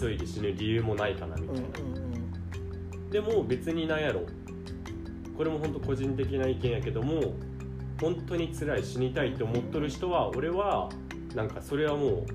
[0.00, 1.62] 急いで死ぬ理由もないかなみたいな。
[3.10, 4.22] でも別になんやろ。
[5.36, 7.34] これも本当個人的な意見やけども
[8.00, 10.88] 本当に辛い死にたいって思っとる人は俺は
[11.34, 12.26] なんかそれはもう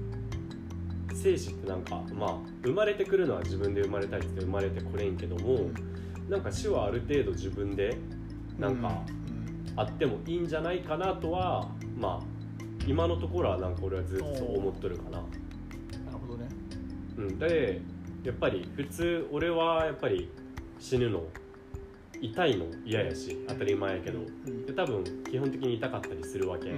[1.18, 5.70] 生死ってなんかまあ生まれてくるのは自分で生まれたいって生まれてこれんけども
[6.30, 7.98] なんか死はある程度自分で
[8.60, 9.02] なんか
[9.76, 15.18] あってもいいんじゃないかなとはまあ今のところはなんか俺はずっと思っとるかな。
[15.18, 15.24] なる
[16.26, 16.48] ほどね。
[17.18, 17.82] うん、で
[18.24, 20.30] やっぱり普通俺はやっぱり
[20.80, 21.24] 死ぬの
[22.22, 24.20] 痛いの嫌やし当たり前やけど。
[24.20, 24.66] うん。
[24.66, 26.74] で多分基本的に痛かったりするわけ、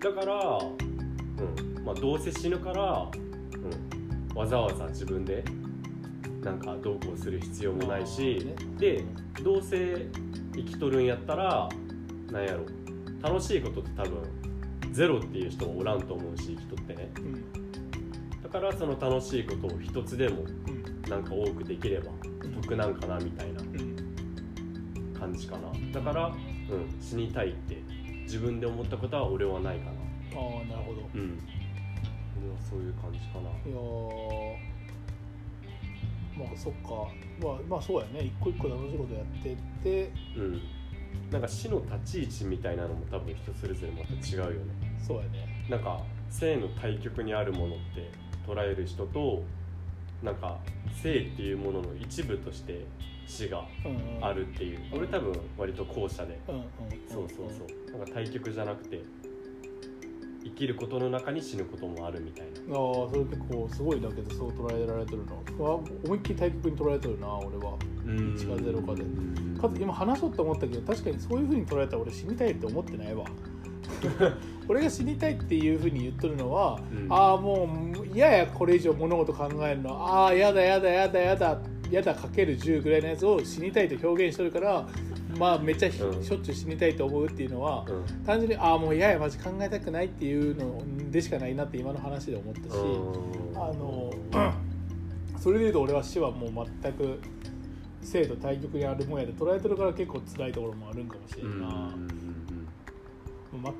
[0.00, 1.84] だから、うん。
[1.84, 3.29] まあ、どうせ死ぬから、うん、
[4.40, 5.44] わざわざ自分で
[6.42, 9.04] なんかどうこうする必要もないし、で
[9.44, 10.06] どうせ
[10.54, 11.68] 生きとるんやったら
[12.32, 12.64] なんやろ。
[13.20, 14.22] 楽しいことって多分
[14.92, 17.10] ゼロっていう人はおらんと思うし生きとってね。
[17.18, 18.42] うん。
[18.42, 21.10] だからその楽しいことを一つでもうん。
[21.10, 22.10] なんか多くできれば
[22.62, 25.14] 得なんかなみたいなうん。
[25.20, 25.70] 感じかな。
[25.92, 26.34] だから、うん、
[26.98, 27.82] 死にたいって
[28.22, 29.90] 自分で思ったことは俺はないかな。
[29.90, 31.10] ああなるほど。
[31.14, 31.38] うん。
[31.42, 31.59] 俺
[32.52, 33.50] はそういう感じかな。
[33.50, 34.70] いやー。
[36.38, 37.08] まあそっか。
[37.42, 38.24] まあまあそうやね。
[38.24, 40.12] 一個一個楽しいことやってって。
[40.36, 40.60] うん。
[41.30, 44.96] なんか死の立ち位置みたいなのも多分人それぞれまた違うよね。
[45.06, 45.66] そうやね。
[45.68, 48.10] なんか生の対極にあるものって
[48.46, 49.42] 捉える人と
[50.22, 50.58] なんか
[51.02, 52.84] 生っていうものの一部として
[53.26, 54.24] 死がうんうん。
[54.24, 54.78] あるっていう。
[54.92, 56.38] 俺多分割と後者で。
[56.48, 56.64] うんうん。
[57.08, 57.98] そうそうそう。
[57.98, 59.00] なんか対極じゃなくて
[60.50, 62.76] 生きることの中に死ぬこともあるみたいな。
[62.76, 65.64] ああそれ結構すごいだけどそう捉えられてるの。
[65.64, 67.76] わ思いっきり対極に捉えてるな俺は。
[68.04, 69.04] 1か0かで。
[69.60, 73.24] かつ今話そうと思ったけど確かにそういうふうに捉えたら俺死にたいって思ってないわ。
[74.68, 77.06] 俺が死にたいっていうふうに言っとるのは、うん。
[77.12, 77.68] ああも
[78.02, 79.90] う嫌やこれ以上物事考えるの。
[79.92, 81.60] ああやだやだやだやだ。
[81.90, 84.86] やだかける10ぐらいのやつを死にたいと表現しとるから
[85.38, 88.24] まあめっちゃしょっちゅう死にたいと思うっていうのは、うん。
[88.24, 92.66] 単純にああもう嫌やマジ考えたくないっていうのでしかないなって今の話で思ったし、
[93.54, 94.12] あの
[95.38, 97.20] それでいうと俺は死はもう全く
[98.02, 101.94] 生と対極にあるもんやで捉えてるから結構辛いところもあるんかもしれうんんな、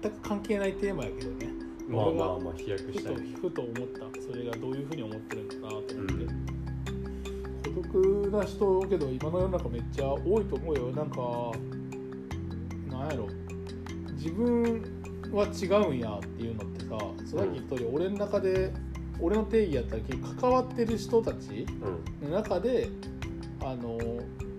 [0.03, 1.47] 全く関係ないテーマやけどね。
[1.47, 4.23] うんまあまあまあ飛躍ふしたりとふと思った。
[4.23, 6.40] それがどういうふうに思ってるのかなと思って、
[7.93, 10.91] うん孤独な人けど今の世の中めっちゃ多いと思うよ。
[10.93, 11.53] なんか
[12.91, 13.29] なんやろ。
[14.15, 14.83] 自分
[15.33, 18.73] は違うんやっていうのってささっき言った通り俺の中で
[19.21, 20.03] 俺の定義やったら
[20.41, 21.67] 関わってる人たち
[22.23, 22.31] うん。
[22.31, 22.89] の中で
[23.63, 23.99] あの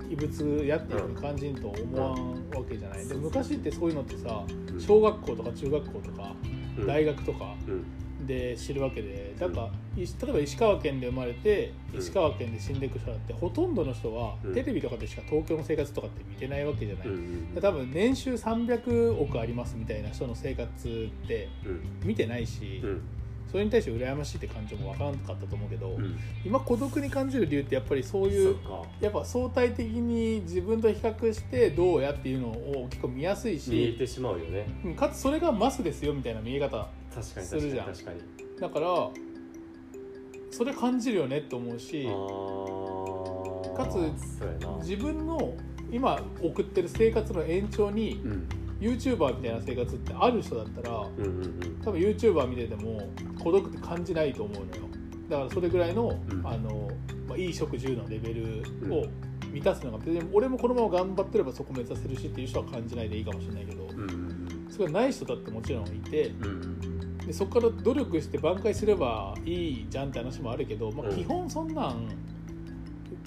[0.10, 4.80] 異物やっていうふうに感じんと思わんわけじゃない、でうん昔ってそういうのってさうん。
[4.82, 6.36] 小学校とか中学校とか
[6.78, 6.88] うん。
[6.88, 7.84] 大学とかうん
[8.26, 12.00] で知るわけでなんかい例えば石川県で生まれてうん。
[12.00, 14.54] 石川県で死んでいく人だってほとんどの人はうん。
[14.54, 21.82] テレビとかでしか東京の生活とかって見てないわけじゃない、うん多分年収300億ありますみたいな人の生活ってうん。
[22.04, 23.02] 見てないし、うん
[23.52, 26.18] それに対して羨ましいって感情も分からなかったと思うけど、うん。
[26.46, 28.56] 今孤独に感じる理由ってやっぱりそういう
[29.02, 34.68] やっぱ相対的に自分と比較してどうやっていうのを結構見やすい見えしてしまうよね。
[34.86, 37.86] うんかつそれがマスですよみたいな見え方確かにするじゃん。
[37.88, 38.22] 確かに
[38.60, 39.10] だから
[40.52, 42.06] それ感じるよねって思うし
[43.76, 43.96] かつ
[44.82, 45.54] 自分の
[45.92, 48.48] 今送ってる生活の延長にうん
[48.82, 53.10] YouTuber みたいな生活ってある人だったらうんうん多分 YouTuber 見てても
[53.42, 54.90] 孤独って感じないと思うのよ。
[55.30, 56.46] だからそれぐらいの,、うん。
[56.46, 56.90] あの
[57.28, 58.64] まあ、いい食住のレベル
[58.94, 59.06] を
[59.54, 64.68] 満たすのが別に俺もこのまま頑張ってればそこ目指せるしっていう人は感じないでいいかもしれないけどうんうんうん。
[64.70, 71.16] それがない人だってもちろんいてうんうんでそこから努力して挽回すればいいじゃんって話もあるけど、まあ、うん。
[71.16, 72.08] 基本そんなん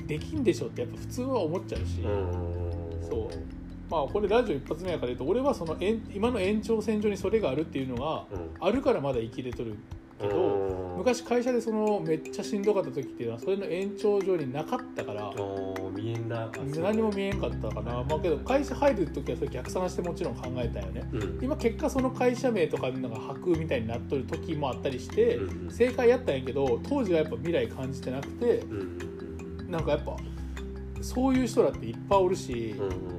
[0.07, 3.09] できんでしょってやっぱ普通は思っちゃうし、うん。
[3.09, 8.51] そうまあこれラジオ一発目やから言うと俺はその延今の延長線上にそれがあるっていうのがうん。
[8.61, 9.77] あるからまだ生きれとる
[10.21, 10.99] けどうん。
[10.99, 15.31] 昔会社でそのめっちゃしんどかった時っていうのはそれの延長上になかったから
[15.93, 18.03] 見えんだあそう何も見えんかったかな。
[18.05, 21.03] まあけど会社入る時はそれ逆算してもちろん考えたよね。
[21.13, 21.39] うん。
[21.43, 28.99] 今結果その会社名とかなんか白空みたいになっとる時もあったりして正解やったんやけど当時はやっぱ未来感じてなくてうん
[29.61, 30.17] うんなんかやっぱ
[31.03, 33.14] そういう人だっていっぱいおるし、うんうん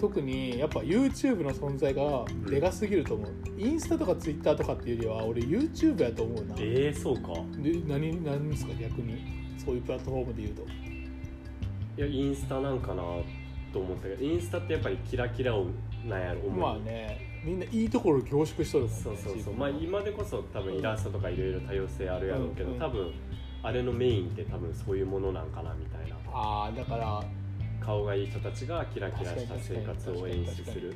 [0.00, 6.54] 特にやっぱ YouTube の存在がでかすぎると思う、インスタとか Twitter とかっていうよりは俺 YouTube やと思うな。
[6.54, 7.28] でえー、そうか。
[7.86, 9.22] 何何ですか逆に？
[9.64, 10.62] そういうプラットフォームで言うと。
[10.62, 13.02] いやインスタなんかな
[13.72, 15.66] と思ったけどインスタってやっぱりキラキラを
[16.06, 16.58] なんやろ思う。
[16.58, 17.42] まあね。
[17.44, 19.54] みんないいところ凝縮しとるもんねそうそうそう。
[19.54, 22.74] まあ今でこそ多分イラストとかいろいろ多様性あるやろうけど、うん。
[22.74, 23.12] うん多分
[23.62, 26.16] あれのメインって多分そういうものなんかなみたいな。
[26.32, 27.22] ああだから
[27.80, 30.94] 顔がいい人たちがキラキラした生活を演出する。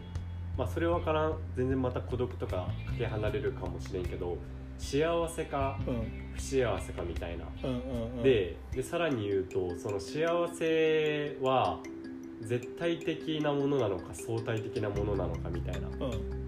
[0.56, 1.38] まあそれはからん。
[1.56, 4.36] 全然また孤独とかかけ離れるかもしれんけど
[4.78, 6.34] 幸せかうん。
[6.34, 7.44] 不幸せかみたいな。
[8.22, 11.80] ででさらに言うとその幸せは
[12.42, 15.88] 絶対的なものなのか相対的なものなのかみたいな。
[15.88, 16.43] うんうん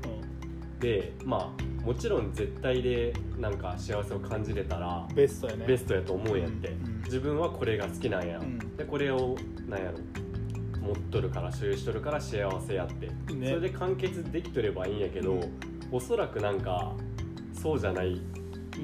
[0.87, 5.67] でまあもちろん絶対でなんか幸せを感じれたらベストやね。
[5.67, 8.59] ベストやと思うんやって、うん自分はこれが好きなんや、うん。
[8.77, 9.37] でこれを
[9.69, 9.99] なんやろ
[10.81, 13.49] 持っとるから所有しとるから幸せやって、ね。
[13.49, 15.43] それで完結できとればいいんやけど、うん。
[15.91, 16.95] おそらくなんか
[17.53, 18.13] そうじゃない。
[18.13, 18.19] い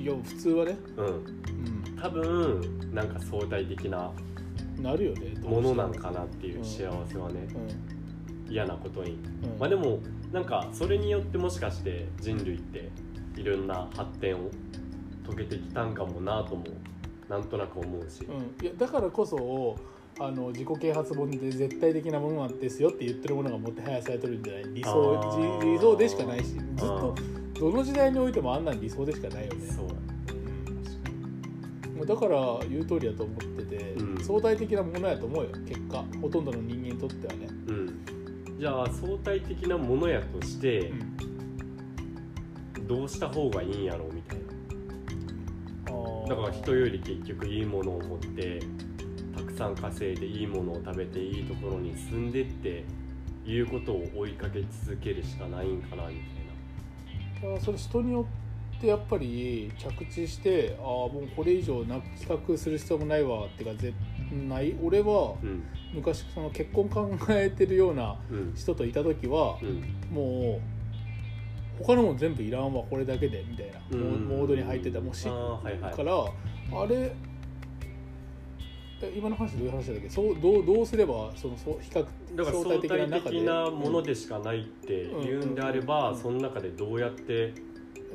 [0.05, 0.77] や普通はね。
[0.97, 1.97] うん。
[2.01, 4.11] 多分なんか相対的な
[4.77, 6.65] うんなるよねものなんかなっていううん。
[6.65, 7.92] 幸せはね、うん
[8.49, 9.13] 嫌なことに。
[9.13, 9.19] うん。
[9.59, 10.01] まあでも
[10.33, 12.91] なんかそれによってもしかして人類って
[13.37, 14.51] いろんな発展を
[15.25, 16.65] 遂げてきたんかもなとも
[17.29, 19.77] なんとなく思うし、うん、いやだからこそ
[20.19, 24.65] あの自己啓発本で絶対的なものなんですよって言ってるものがもてはやされてるんじゃない？
[24.75, 27.15] 理あ想理想でしかないしずっあと
[27.59, 29.67] どの時代においてもあんなん理想でしかないよね。
[29.67, 29.87] そう。
[31.97, 34.25] もうだから言う通りだと思ってて、うん。
[34.25, 35.51] 相対的なものやと思うよ。
[35.67, 37.82] 結果ほとんどの人間にとってはね、うん
[38.63, 40.93] じゃあ相対的なものやとして
[42.87, 46.29] どうした方がいいんやろうみたいな。
[46.29, 48.61] だから人より結局いいものを持って
[49.37, 52.85] たくさん稼いでいいものを食べていいところに住んでって
[53.45, 57.41] いうことを追いかけ続けるしかないんかなみたいな。
[57.43, 58.25] だからそれ人によ
[58.79, 63.93] ってやっぱり着地してああもうこれ以上な比較する必要もないわってかぜ
[64.31, 64.77] ない。
[64.81, 68.55] 俺はうん昔その結婚考えてるようなうん。
[68.55, 70.15] 人といた時はうん。
[70.15, 70.61] も
[71.81, 74.01] う他のもん全部いらんわこれだけでみたいな、うん。
[74.29, 75.95] モモードに入ってたもう知っあーはいはい。
[75.95, 77.13] からあれ
[79.05, 80.09] え今の話どういう話だっけ？
[80.09, 86.19] そうどうどうすればそのそう比較だから相対的なものででしかないって言うんであれば、うん。
[86.19, 87.53] その中でどうやって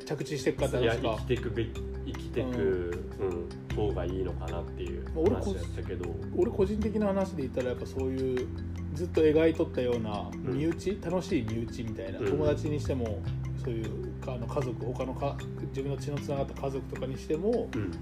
[0.06, 1.16] 着地していくかって話か。
[1.18, 8.48] 生きていくべき生きていく、うん方がいいのかなっていう話だったけど、俺個人的な話で言ったらやっぱそういう
[8.94, 10.58] ずっと描いとったようなうん。
[10.58, 12.26] 身内、楽しい身内みたいな、うん。
[12.26, 13.22] 友達にしても
[13.64, 15.36] そういうあの家族他のか
[15.68, 17.92] 自分の血のつながった家族とかにしてもうん。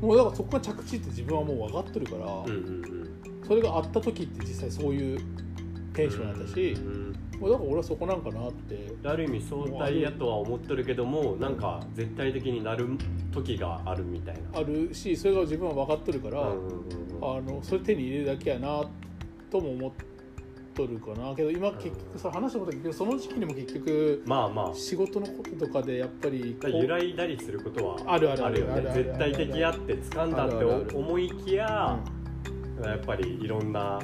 [0.00, 3.10] もうだからそこが着地って自分はもう分かってるから、うんうん
[3.46, 5.20] それがあった時って実際そういう
[5.92, 7.09] テンションだったし、うんもう
[7.48, 8.90] だから俺はそこなんかなって。
[9.04, 12.88] ある意味相対やとは思ってるけどもなんか絶対的になる
[13.32, 14.60] 時があるみたいな。
[14.60, 16.44] あるしそれが自分は分かっとるから、あ
[17.40, 18.82] のそれ手に入れるだけやな
[19.50, 19.90] とも思っ
[20.74, 21.34] とるかな。
[21.34, 24.74] けど今結局さ話したこと結局その時期にも結局まあまあ。
[24.74, 31.98] 仕事のこととかでやっぱり揺らいだりすることはあるあるあるよね絶対的やって掴んだって思いきや
[32.88, 33.98] やっぱりいろんな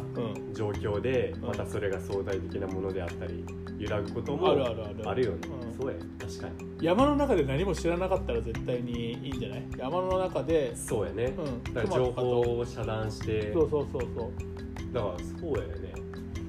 [0.52, 1.40] 状況でうん。
[1.48, 3.44] またそれが相対的なものであったり
[3.78, 5.24] 揺らぐこともあるあるあるある。
[5.24, 5.38] よね。
[5.68, 5.74] うん。
[5.80, 5.98] そうや。
[6.18, 6.84] 確かに。
[6.84, 9.62] 山の中で何も知らなかったら絶対にいいんじゃない？
[9.78, 11.34] 山の中で、そうやね。
[11.36, 13.52] うん、だから情報を遮断して。
[13.52, 14.92] そうそうそうそう。
[14.92, 15.92] だからそうやね。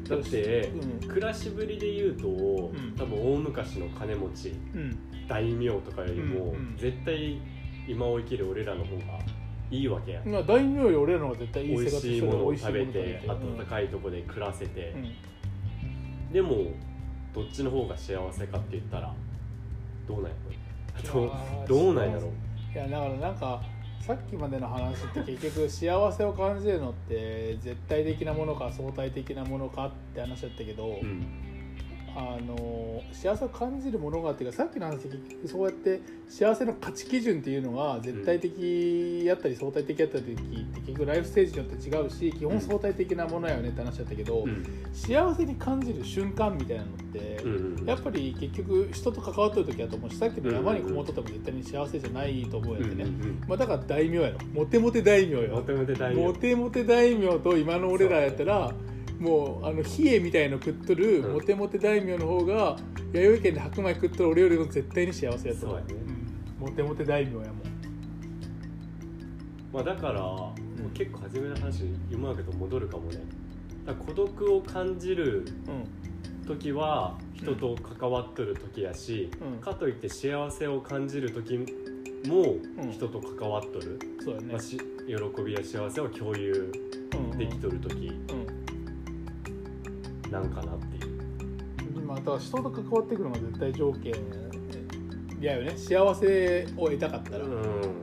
[0.09, 0.67] だって
[1.01, 1.07] うん。
[1.09, 2.95] 暮らしぶりで言うとん。
[2.97, 4.97] 多分大昔の金持ちうん。
[5.27, 7.41] 大名とかよりも絶対
[7.87, 9.03] 今を生きる俺らの方が
[9.69, 10.21] いいわけや。
[10.25, 13.57] まあ大名より俺らの方が絶対いい美味生活してるしいものを食べてもの食べて。
[13.57, 14.95] 暖かいとこで暮らせて。
[16.31, 16.55] でも
[17.33, 19.13] どっちの方が幸せかって言ったら
[20.07, 20.35] どうなんや
[21.11, 21.31] ろどう
[21.67, 22.31] どうなんやろ
[22.73, 23.61] いやだからなんか
[24.01, 31.46] さっきまでの話って結局幸せを感じるのって絶対的なものか相対的なものかって話だったけど、うん
[32.19, 44.65] あの幸せを感じるものがっていうかさっきの話でそうやって幸せの価値基準っていうのが絶対的やったり相対的やったりって結局ライフステージによって違うし基本相対的なものやよねって話だったけど、うん。
[44.93, 53.43] 幸せに感じる瞬間みたいなのって、うんやっぱり結局人と関わってる時だと思うしさっきの山にこもっとっても絶対に幸せじゃないと思うんやってね、うんうん。
[53.47, 55.55] まあ、だから大名やろモテモテ大名よ。
[55.55, 56.21] モテモテ大名。
[56.23, 58.73] モテモテ大名と今の俺らやったら
[59.19, 61.33] もうあの冷えみたいの食っとるうん。
[61.33, 62.77] モテモテ大名の方が
[63.13, 65.65] 弥生県で白米食っとる俺よりも絶対に幸せやと。
[65.67, 66.05] 思うそうやね。
[66.59, 66.67] うん。
[66.67, 67.47] モテモテ大名やもん。
[69.73, 70.53] まあだから、も
[70.87, 73.19] う結構初めの話今だけど戻るかもね。
[73.85, 75.45] だから孤独を感じる
[76.43, 79.61] う時は人と関わっとる時やし、うん。
[79.61, 81.57] かといって幸せを感じる時
[82.27, 82.91] もうん。
[82.91, 84.53] 人と関わっとる、んそうやね。
[84.53, 86.71] まあ、し喜びや幸せを共有
[87.31, 87.37] うん。
[87.37, 88.09] できとる時。
[88.31, 88.46] うん
[90.31, 94.13] なんかなっていう、うんまあだから人と関わっていくのが絶対条件
[95.39, 95.77] やよね。
[95.77, 98.01] 幸せを得たかったら、うん、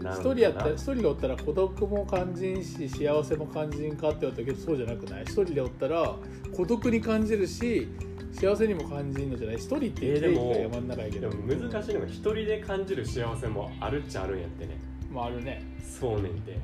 [0.00, 5.22] 一人やったから一人でおったら孤独も感じんし幸せも感じんかって言われたけどそうじゃなくない？
[5.22, 6.14] 一人でおったら
[6.56, 7.88] 孤独に感じるし
[8.32, 9.56] 幸せにも感じんのじゃない？
[9.56, 11.30] 一人っていう定義が山の中やけど。
[11.30, 14.76] でも難しいのが一人で感じる幸せもあるっちゃあるんやってね。
[15.12, 15.64] まああるね。
[15.82, 16.56] そうねんて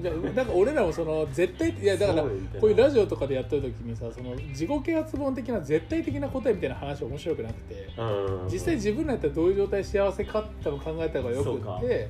[0.00, 2.28] だだから俺らもその絶対いやだからこ
[2.62, 8.48] ういうラジオとかでやってる時にさその自己啓発本的な絶対的な答えみたいな話面白くなくてうん。
[8.50, 12.08] 実際自分らやったらどういう状態幸せかって多分考えた方がよくって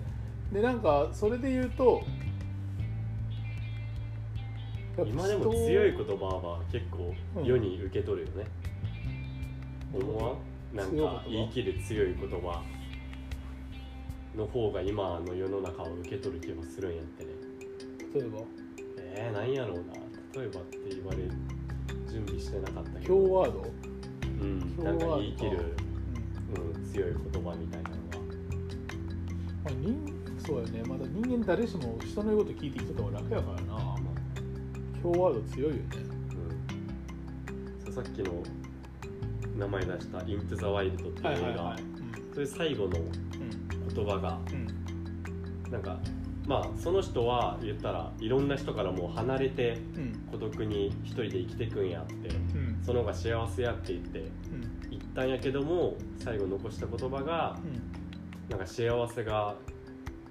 [0.53, 2.03] でなんかそれで言うと
[5.07, 8.45] 今でも人強い言葉は結構世に受け取るよね、
[9.95, 10.35] 思わ
[10.75, 10.77] ん？
[10.77, 12.63] なんか言い切る強い言葉
[14.37, 17.31] の方が今の世の中を受け取る気がするんやってね
[18.15, 18.39] 例えば。
[19.15, 19.95] えー、何やろうな。
[20.41, 21.19] 例えばって言われ
[22.11, 23.27] 準備してなかったけど。
[23.27, 23.65] 強ワード、
[24.23, 25.59] うん、強なんか言い切る、
[26.57, 26.75] うん。
[26.75, 28.03] うん、強い言葉みたいなのが
[29.65, 30.13] まあ、人
[30.47, 30.83] そうやね。
[30.89, 33.97] まだ人間誰しも人の言うこと聞いてきてた方が楽やからな。
[35.03, 35.83] 強ワード強いよね。
[37.87, 38.43] うん、さっきの
[39.57, 41.77] 名前出した「イントゥ・ザ・ワイルド」っていう映画、
[42.33, 43.13] それ最後のうん。
[43.95, 45.71] 言葉がうん。
[45.71, 46.01] なんか
[46.47, 50.13] まあその人は言ったらいろんな人からもう離れてうん。
[50.31, 52.81] 孤独に一人で生きてくんやってうん。
[52.85, 54.91] その方が幸せやって言ってうん。
[54.91, 57.59] 言ったんやけども最後残した言葉が
[58.49, 59.55] なんか幸せが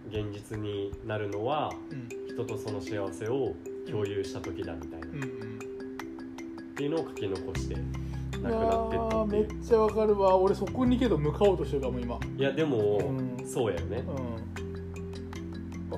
[0.09, 2.09] 現実になるのはうん。
[2.28, 3.53] 人とその幸せを
[3.88, 5.22] 共有した時だみたいな、うんうん。
[5.22, 7.76] っていうのを書き残して
[8.41, 10.36] 亡くなってったーめっちゃわかるわ。
[10.38, 12.20] 俺そこにけど向かおうとしてるかも今。
[12.38, 13.47] いやでも、うん。
[13.47, 14.31] そうやよね、うん。
[14.31, 14.31] わ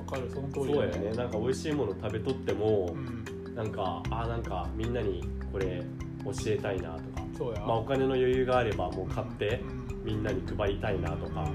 [0.04, 1.10] かるその通りそうやね。
[1.16, 3.54] なんか美味しいもの食べとってもう、ん。
[3.54, 5.82] なんかあなんかみんなにこれ
[6.24, 7.60] 教えたいなとか、そうや。
[7.60, 9.84] まあ、お金の余裕があればもう買ってうん。
[10.04, 11.48] みんなに配りたいなとか、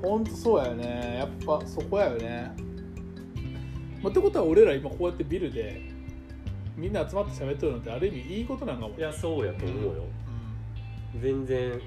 [0.00, 1.16] ほんとそうやよね。
[1.18, 2.52] やっぱそこやよね、
[4.02, 5.90] まあ、ってことは俺ら今こうやってビルで
[6.76, 10.04] みんな集まって喋ってるのってある意味いいことなんかもいやそうやと思うよ、
[11.20, 11.80] 全然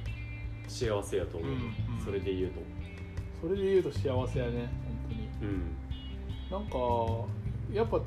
[0.68, 1.58] 幸せやと思う、うんう
[2.02, 2.02] ん。
[2.04, 2.60] それで言うと。
[3.42, 4.70] それで言うと幸せやね
[5.42, 5.76] うん。
[6.52, 6.78] なんか
[7.74, 8.02] やっぱ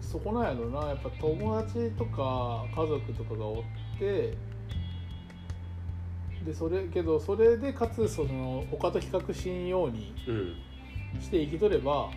[0.00, 0.88] そこなんやろな。
[0.88, 3.56] やっぱ友達とか家族とかがおっ
[3.98, 4.36] て
[6.44, 10.56] でそれけどそれでかつその他と比較しんようにうん。
[11.20, 12.10] して生きとれば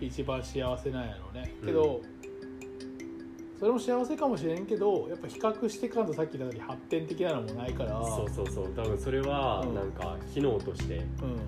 [0.00, 1.54] 一番幸せなんやろうね。
[1.64, 2.00] けど、
[3.60, 7.90] それも幸せかもしれんけどやっぱ比較してかんとさっき言ったように発展的なのもないから。
[8.04, 8.68] そうそうそう。
[8.74, 9.74] 多分それはうん。
[9.74, 11.04] なんか機能としてうん、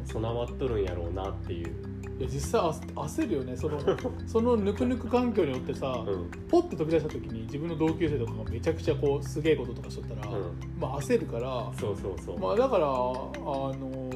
[0.06, 1.74] 備わっとるんやろうなっていう、
[2.22, 3.56] いや実際焦焦るよね。
[3.56, 3.80] その
[4.28, 6.30] そのぬくぬく環境によってさ、うん。
[6.48, 14.10] ポッと飛び出した時に自分の同級生とかがめちゃくちゃこうすげえこととかしとったら、うん、まあ焦るからそうそうそう、まあだからあの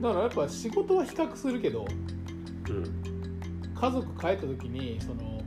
[0.00, 1.86] だからやっぱ仕事は比較するけど
[2.70, 2.84] うん。
[3.78, 5.42] 家族帰った時にその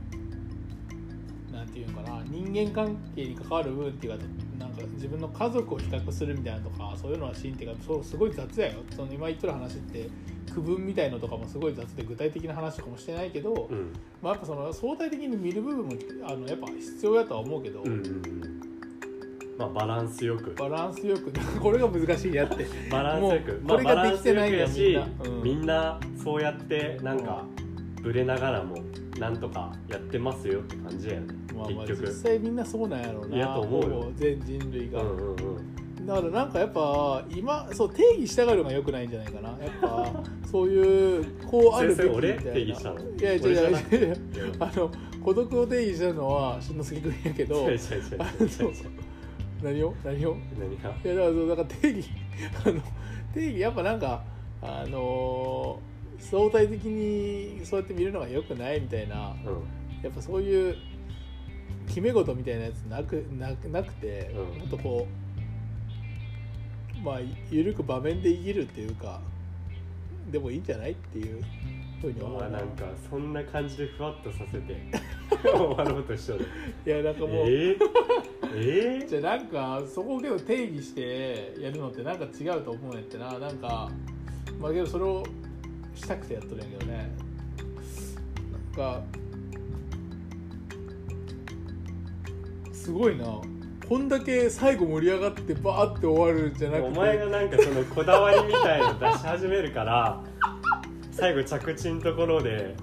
[1.52, 4.24] なんていうのかな人間関係に関わる部分っていうか
[4.58, 8.78] なんか自分の家族を比較するみたいなのとかそういうのはシーンっていうかそうすごい雑やよ。
[8.94, 10.08] その今言ってる話って
[10.52, 13.92] 区分みたいのとかもすごい雑で具体的な話とかもしてないけど、うん。
[14.22, 15.92] まあ、やっぱその相対的に見る部分も
[16.24, 18.60] あのやっぱ必要やとは思うけど、うんうんうん。
[19.58, 20.54] まあバランスよく。
[20.54, 22.66] バランスよく これが難しいやって。
[22.90, 23.62] バランスよく。
[23.66, 25.06] これができてないやしみんな。
[25.24, 25.42] うん。
[25.42, 27.44] みんなそうやってなんか
[28.02, 28.76] ブレながらも
[29.18, 32.08] なんとかやってますよって感じやよね、まあまあ結局。
[32.08, 33.36] 実際みんなそうなんやろうな。
[33.36, 34.12] いやと思うよ。
[34.16, 39.50] 全人類が、うんうんうんだからなんかやっぱ今そう定義したがるのがよくないんじゃないかな。
[39.50, 42.42] やっぱそういうこうあるべきみたいな。
[42.52, 43.00] 定義したの？
[43.00, 44.16] いや 違う違う。
[44.58, 44.90] あの
[45.22, 47.68] 孤独を定義したのはしのすけ君やけど
[49.62, 49.94] 何を？
[50.04, 50.36] 何を？
[50.58, 50.90] 何が？
[51.04, 52.08] いやだからそうだから定義
[52.64, 52.80] あの
[53.32, 54.24] 定義やっぱなんか
[54.60, 55.78] あの
[56.18, 59.62] 相対的にそうやって見るのがよくないみたいなうん。
[60.02, 60.76] やっぱそういう
[61.86, 64.58] 決め事みたいなやつなくなくなくて、うん。
[64.58, 65.21] もっとこう
[67.02, 69.20] まあ緩く場面で生きるっていうか
[70.30, 71.42] でもいいんじゃないっていう
[72.00, 72.48] ふうに思うな。
[72.48, 74.76] まあなんかそんな感じでふわっとさせて
[75.42, 76.46] 終わろうとしとる。
[76.86, 77.76] いやなんかもう、えー、
[78.54, 83.38] えー、じゃあなんかそこをけど定義してやるのってなんか違うと思うんやってな。
[83.38, 83.90] なんか
[84.60, 85.24] まあけどそれを
[85.94, 87.10] したくてやっとるんやけどね。
[88.52, 89.02] なんか
[92.72, 93.24] すごいな
[93.92, 96.88] こんだけ最後盛り上がってバーって終わるんじゃなくて。
[96.88, 100.18] お前がなんかそのこだわりみたいの出し始めるから
[101.10, 102.74] 最後着地のところで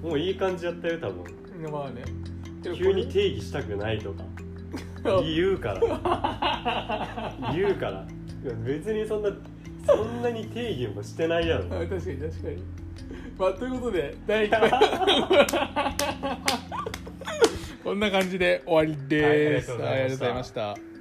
[0.00, 1.24] もういい感じやったよ多分。
[1.72, 2.04] まあね。
[2.62, 4.22] 急に定義したくないとか。
[5.24, 5.80] 言うから。
[7.52, 8.06] 言うから。
[8.64, 9.30] 別にそんな
[9.84, 11.64] そんなに定義もしてないやろ。
[11.64, 12.62] あ確かに確かに。
[13.36, 14.70] まあということで第1回
[17.86, 19.94] こんな感じで終わりです、はいありがとうございました。
[19.94, 20.95] ありがとうございました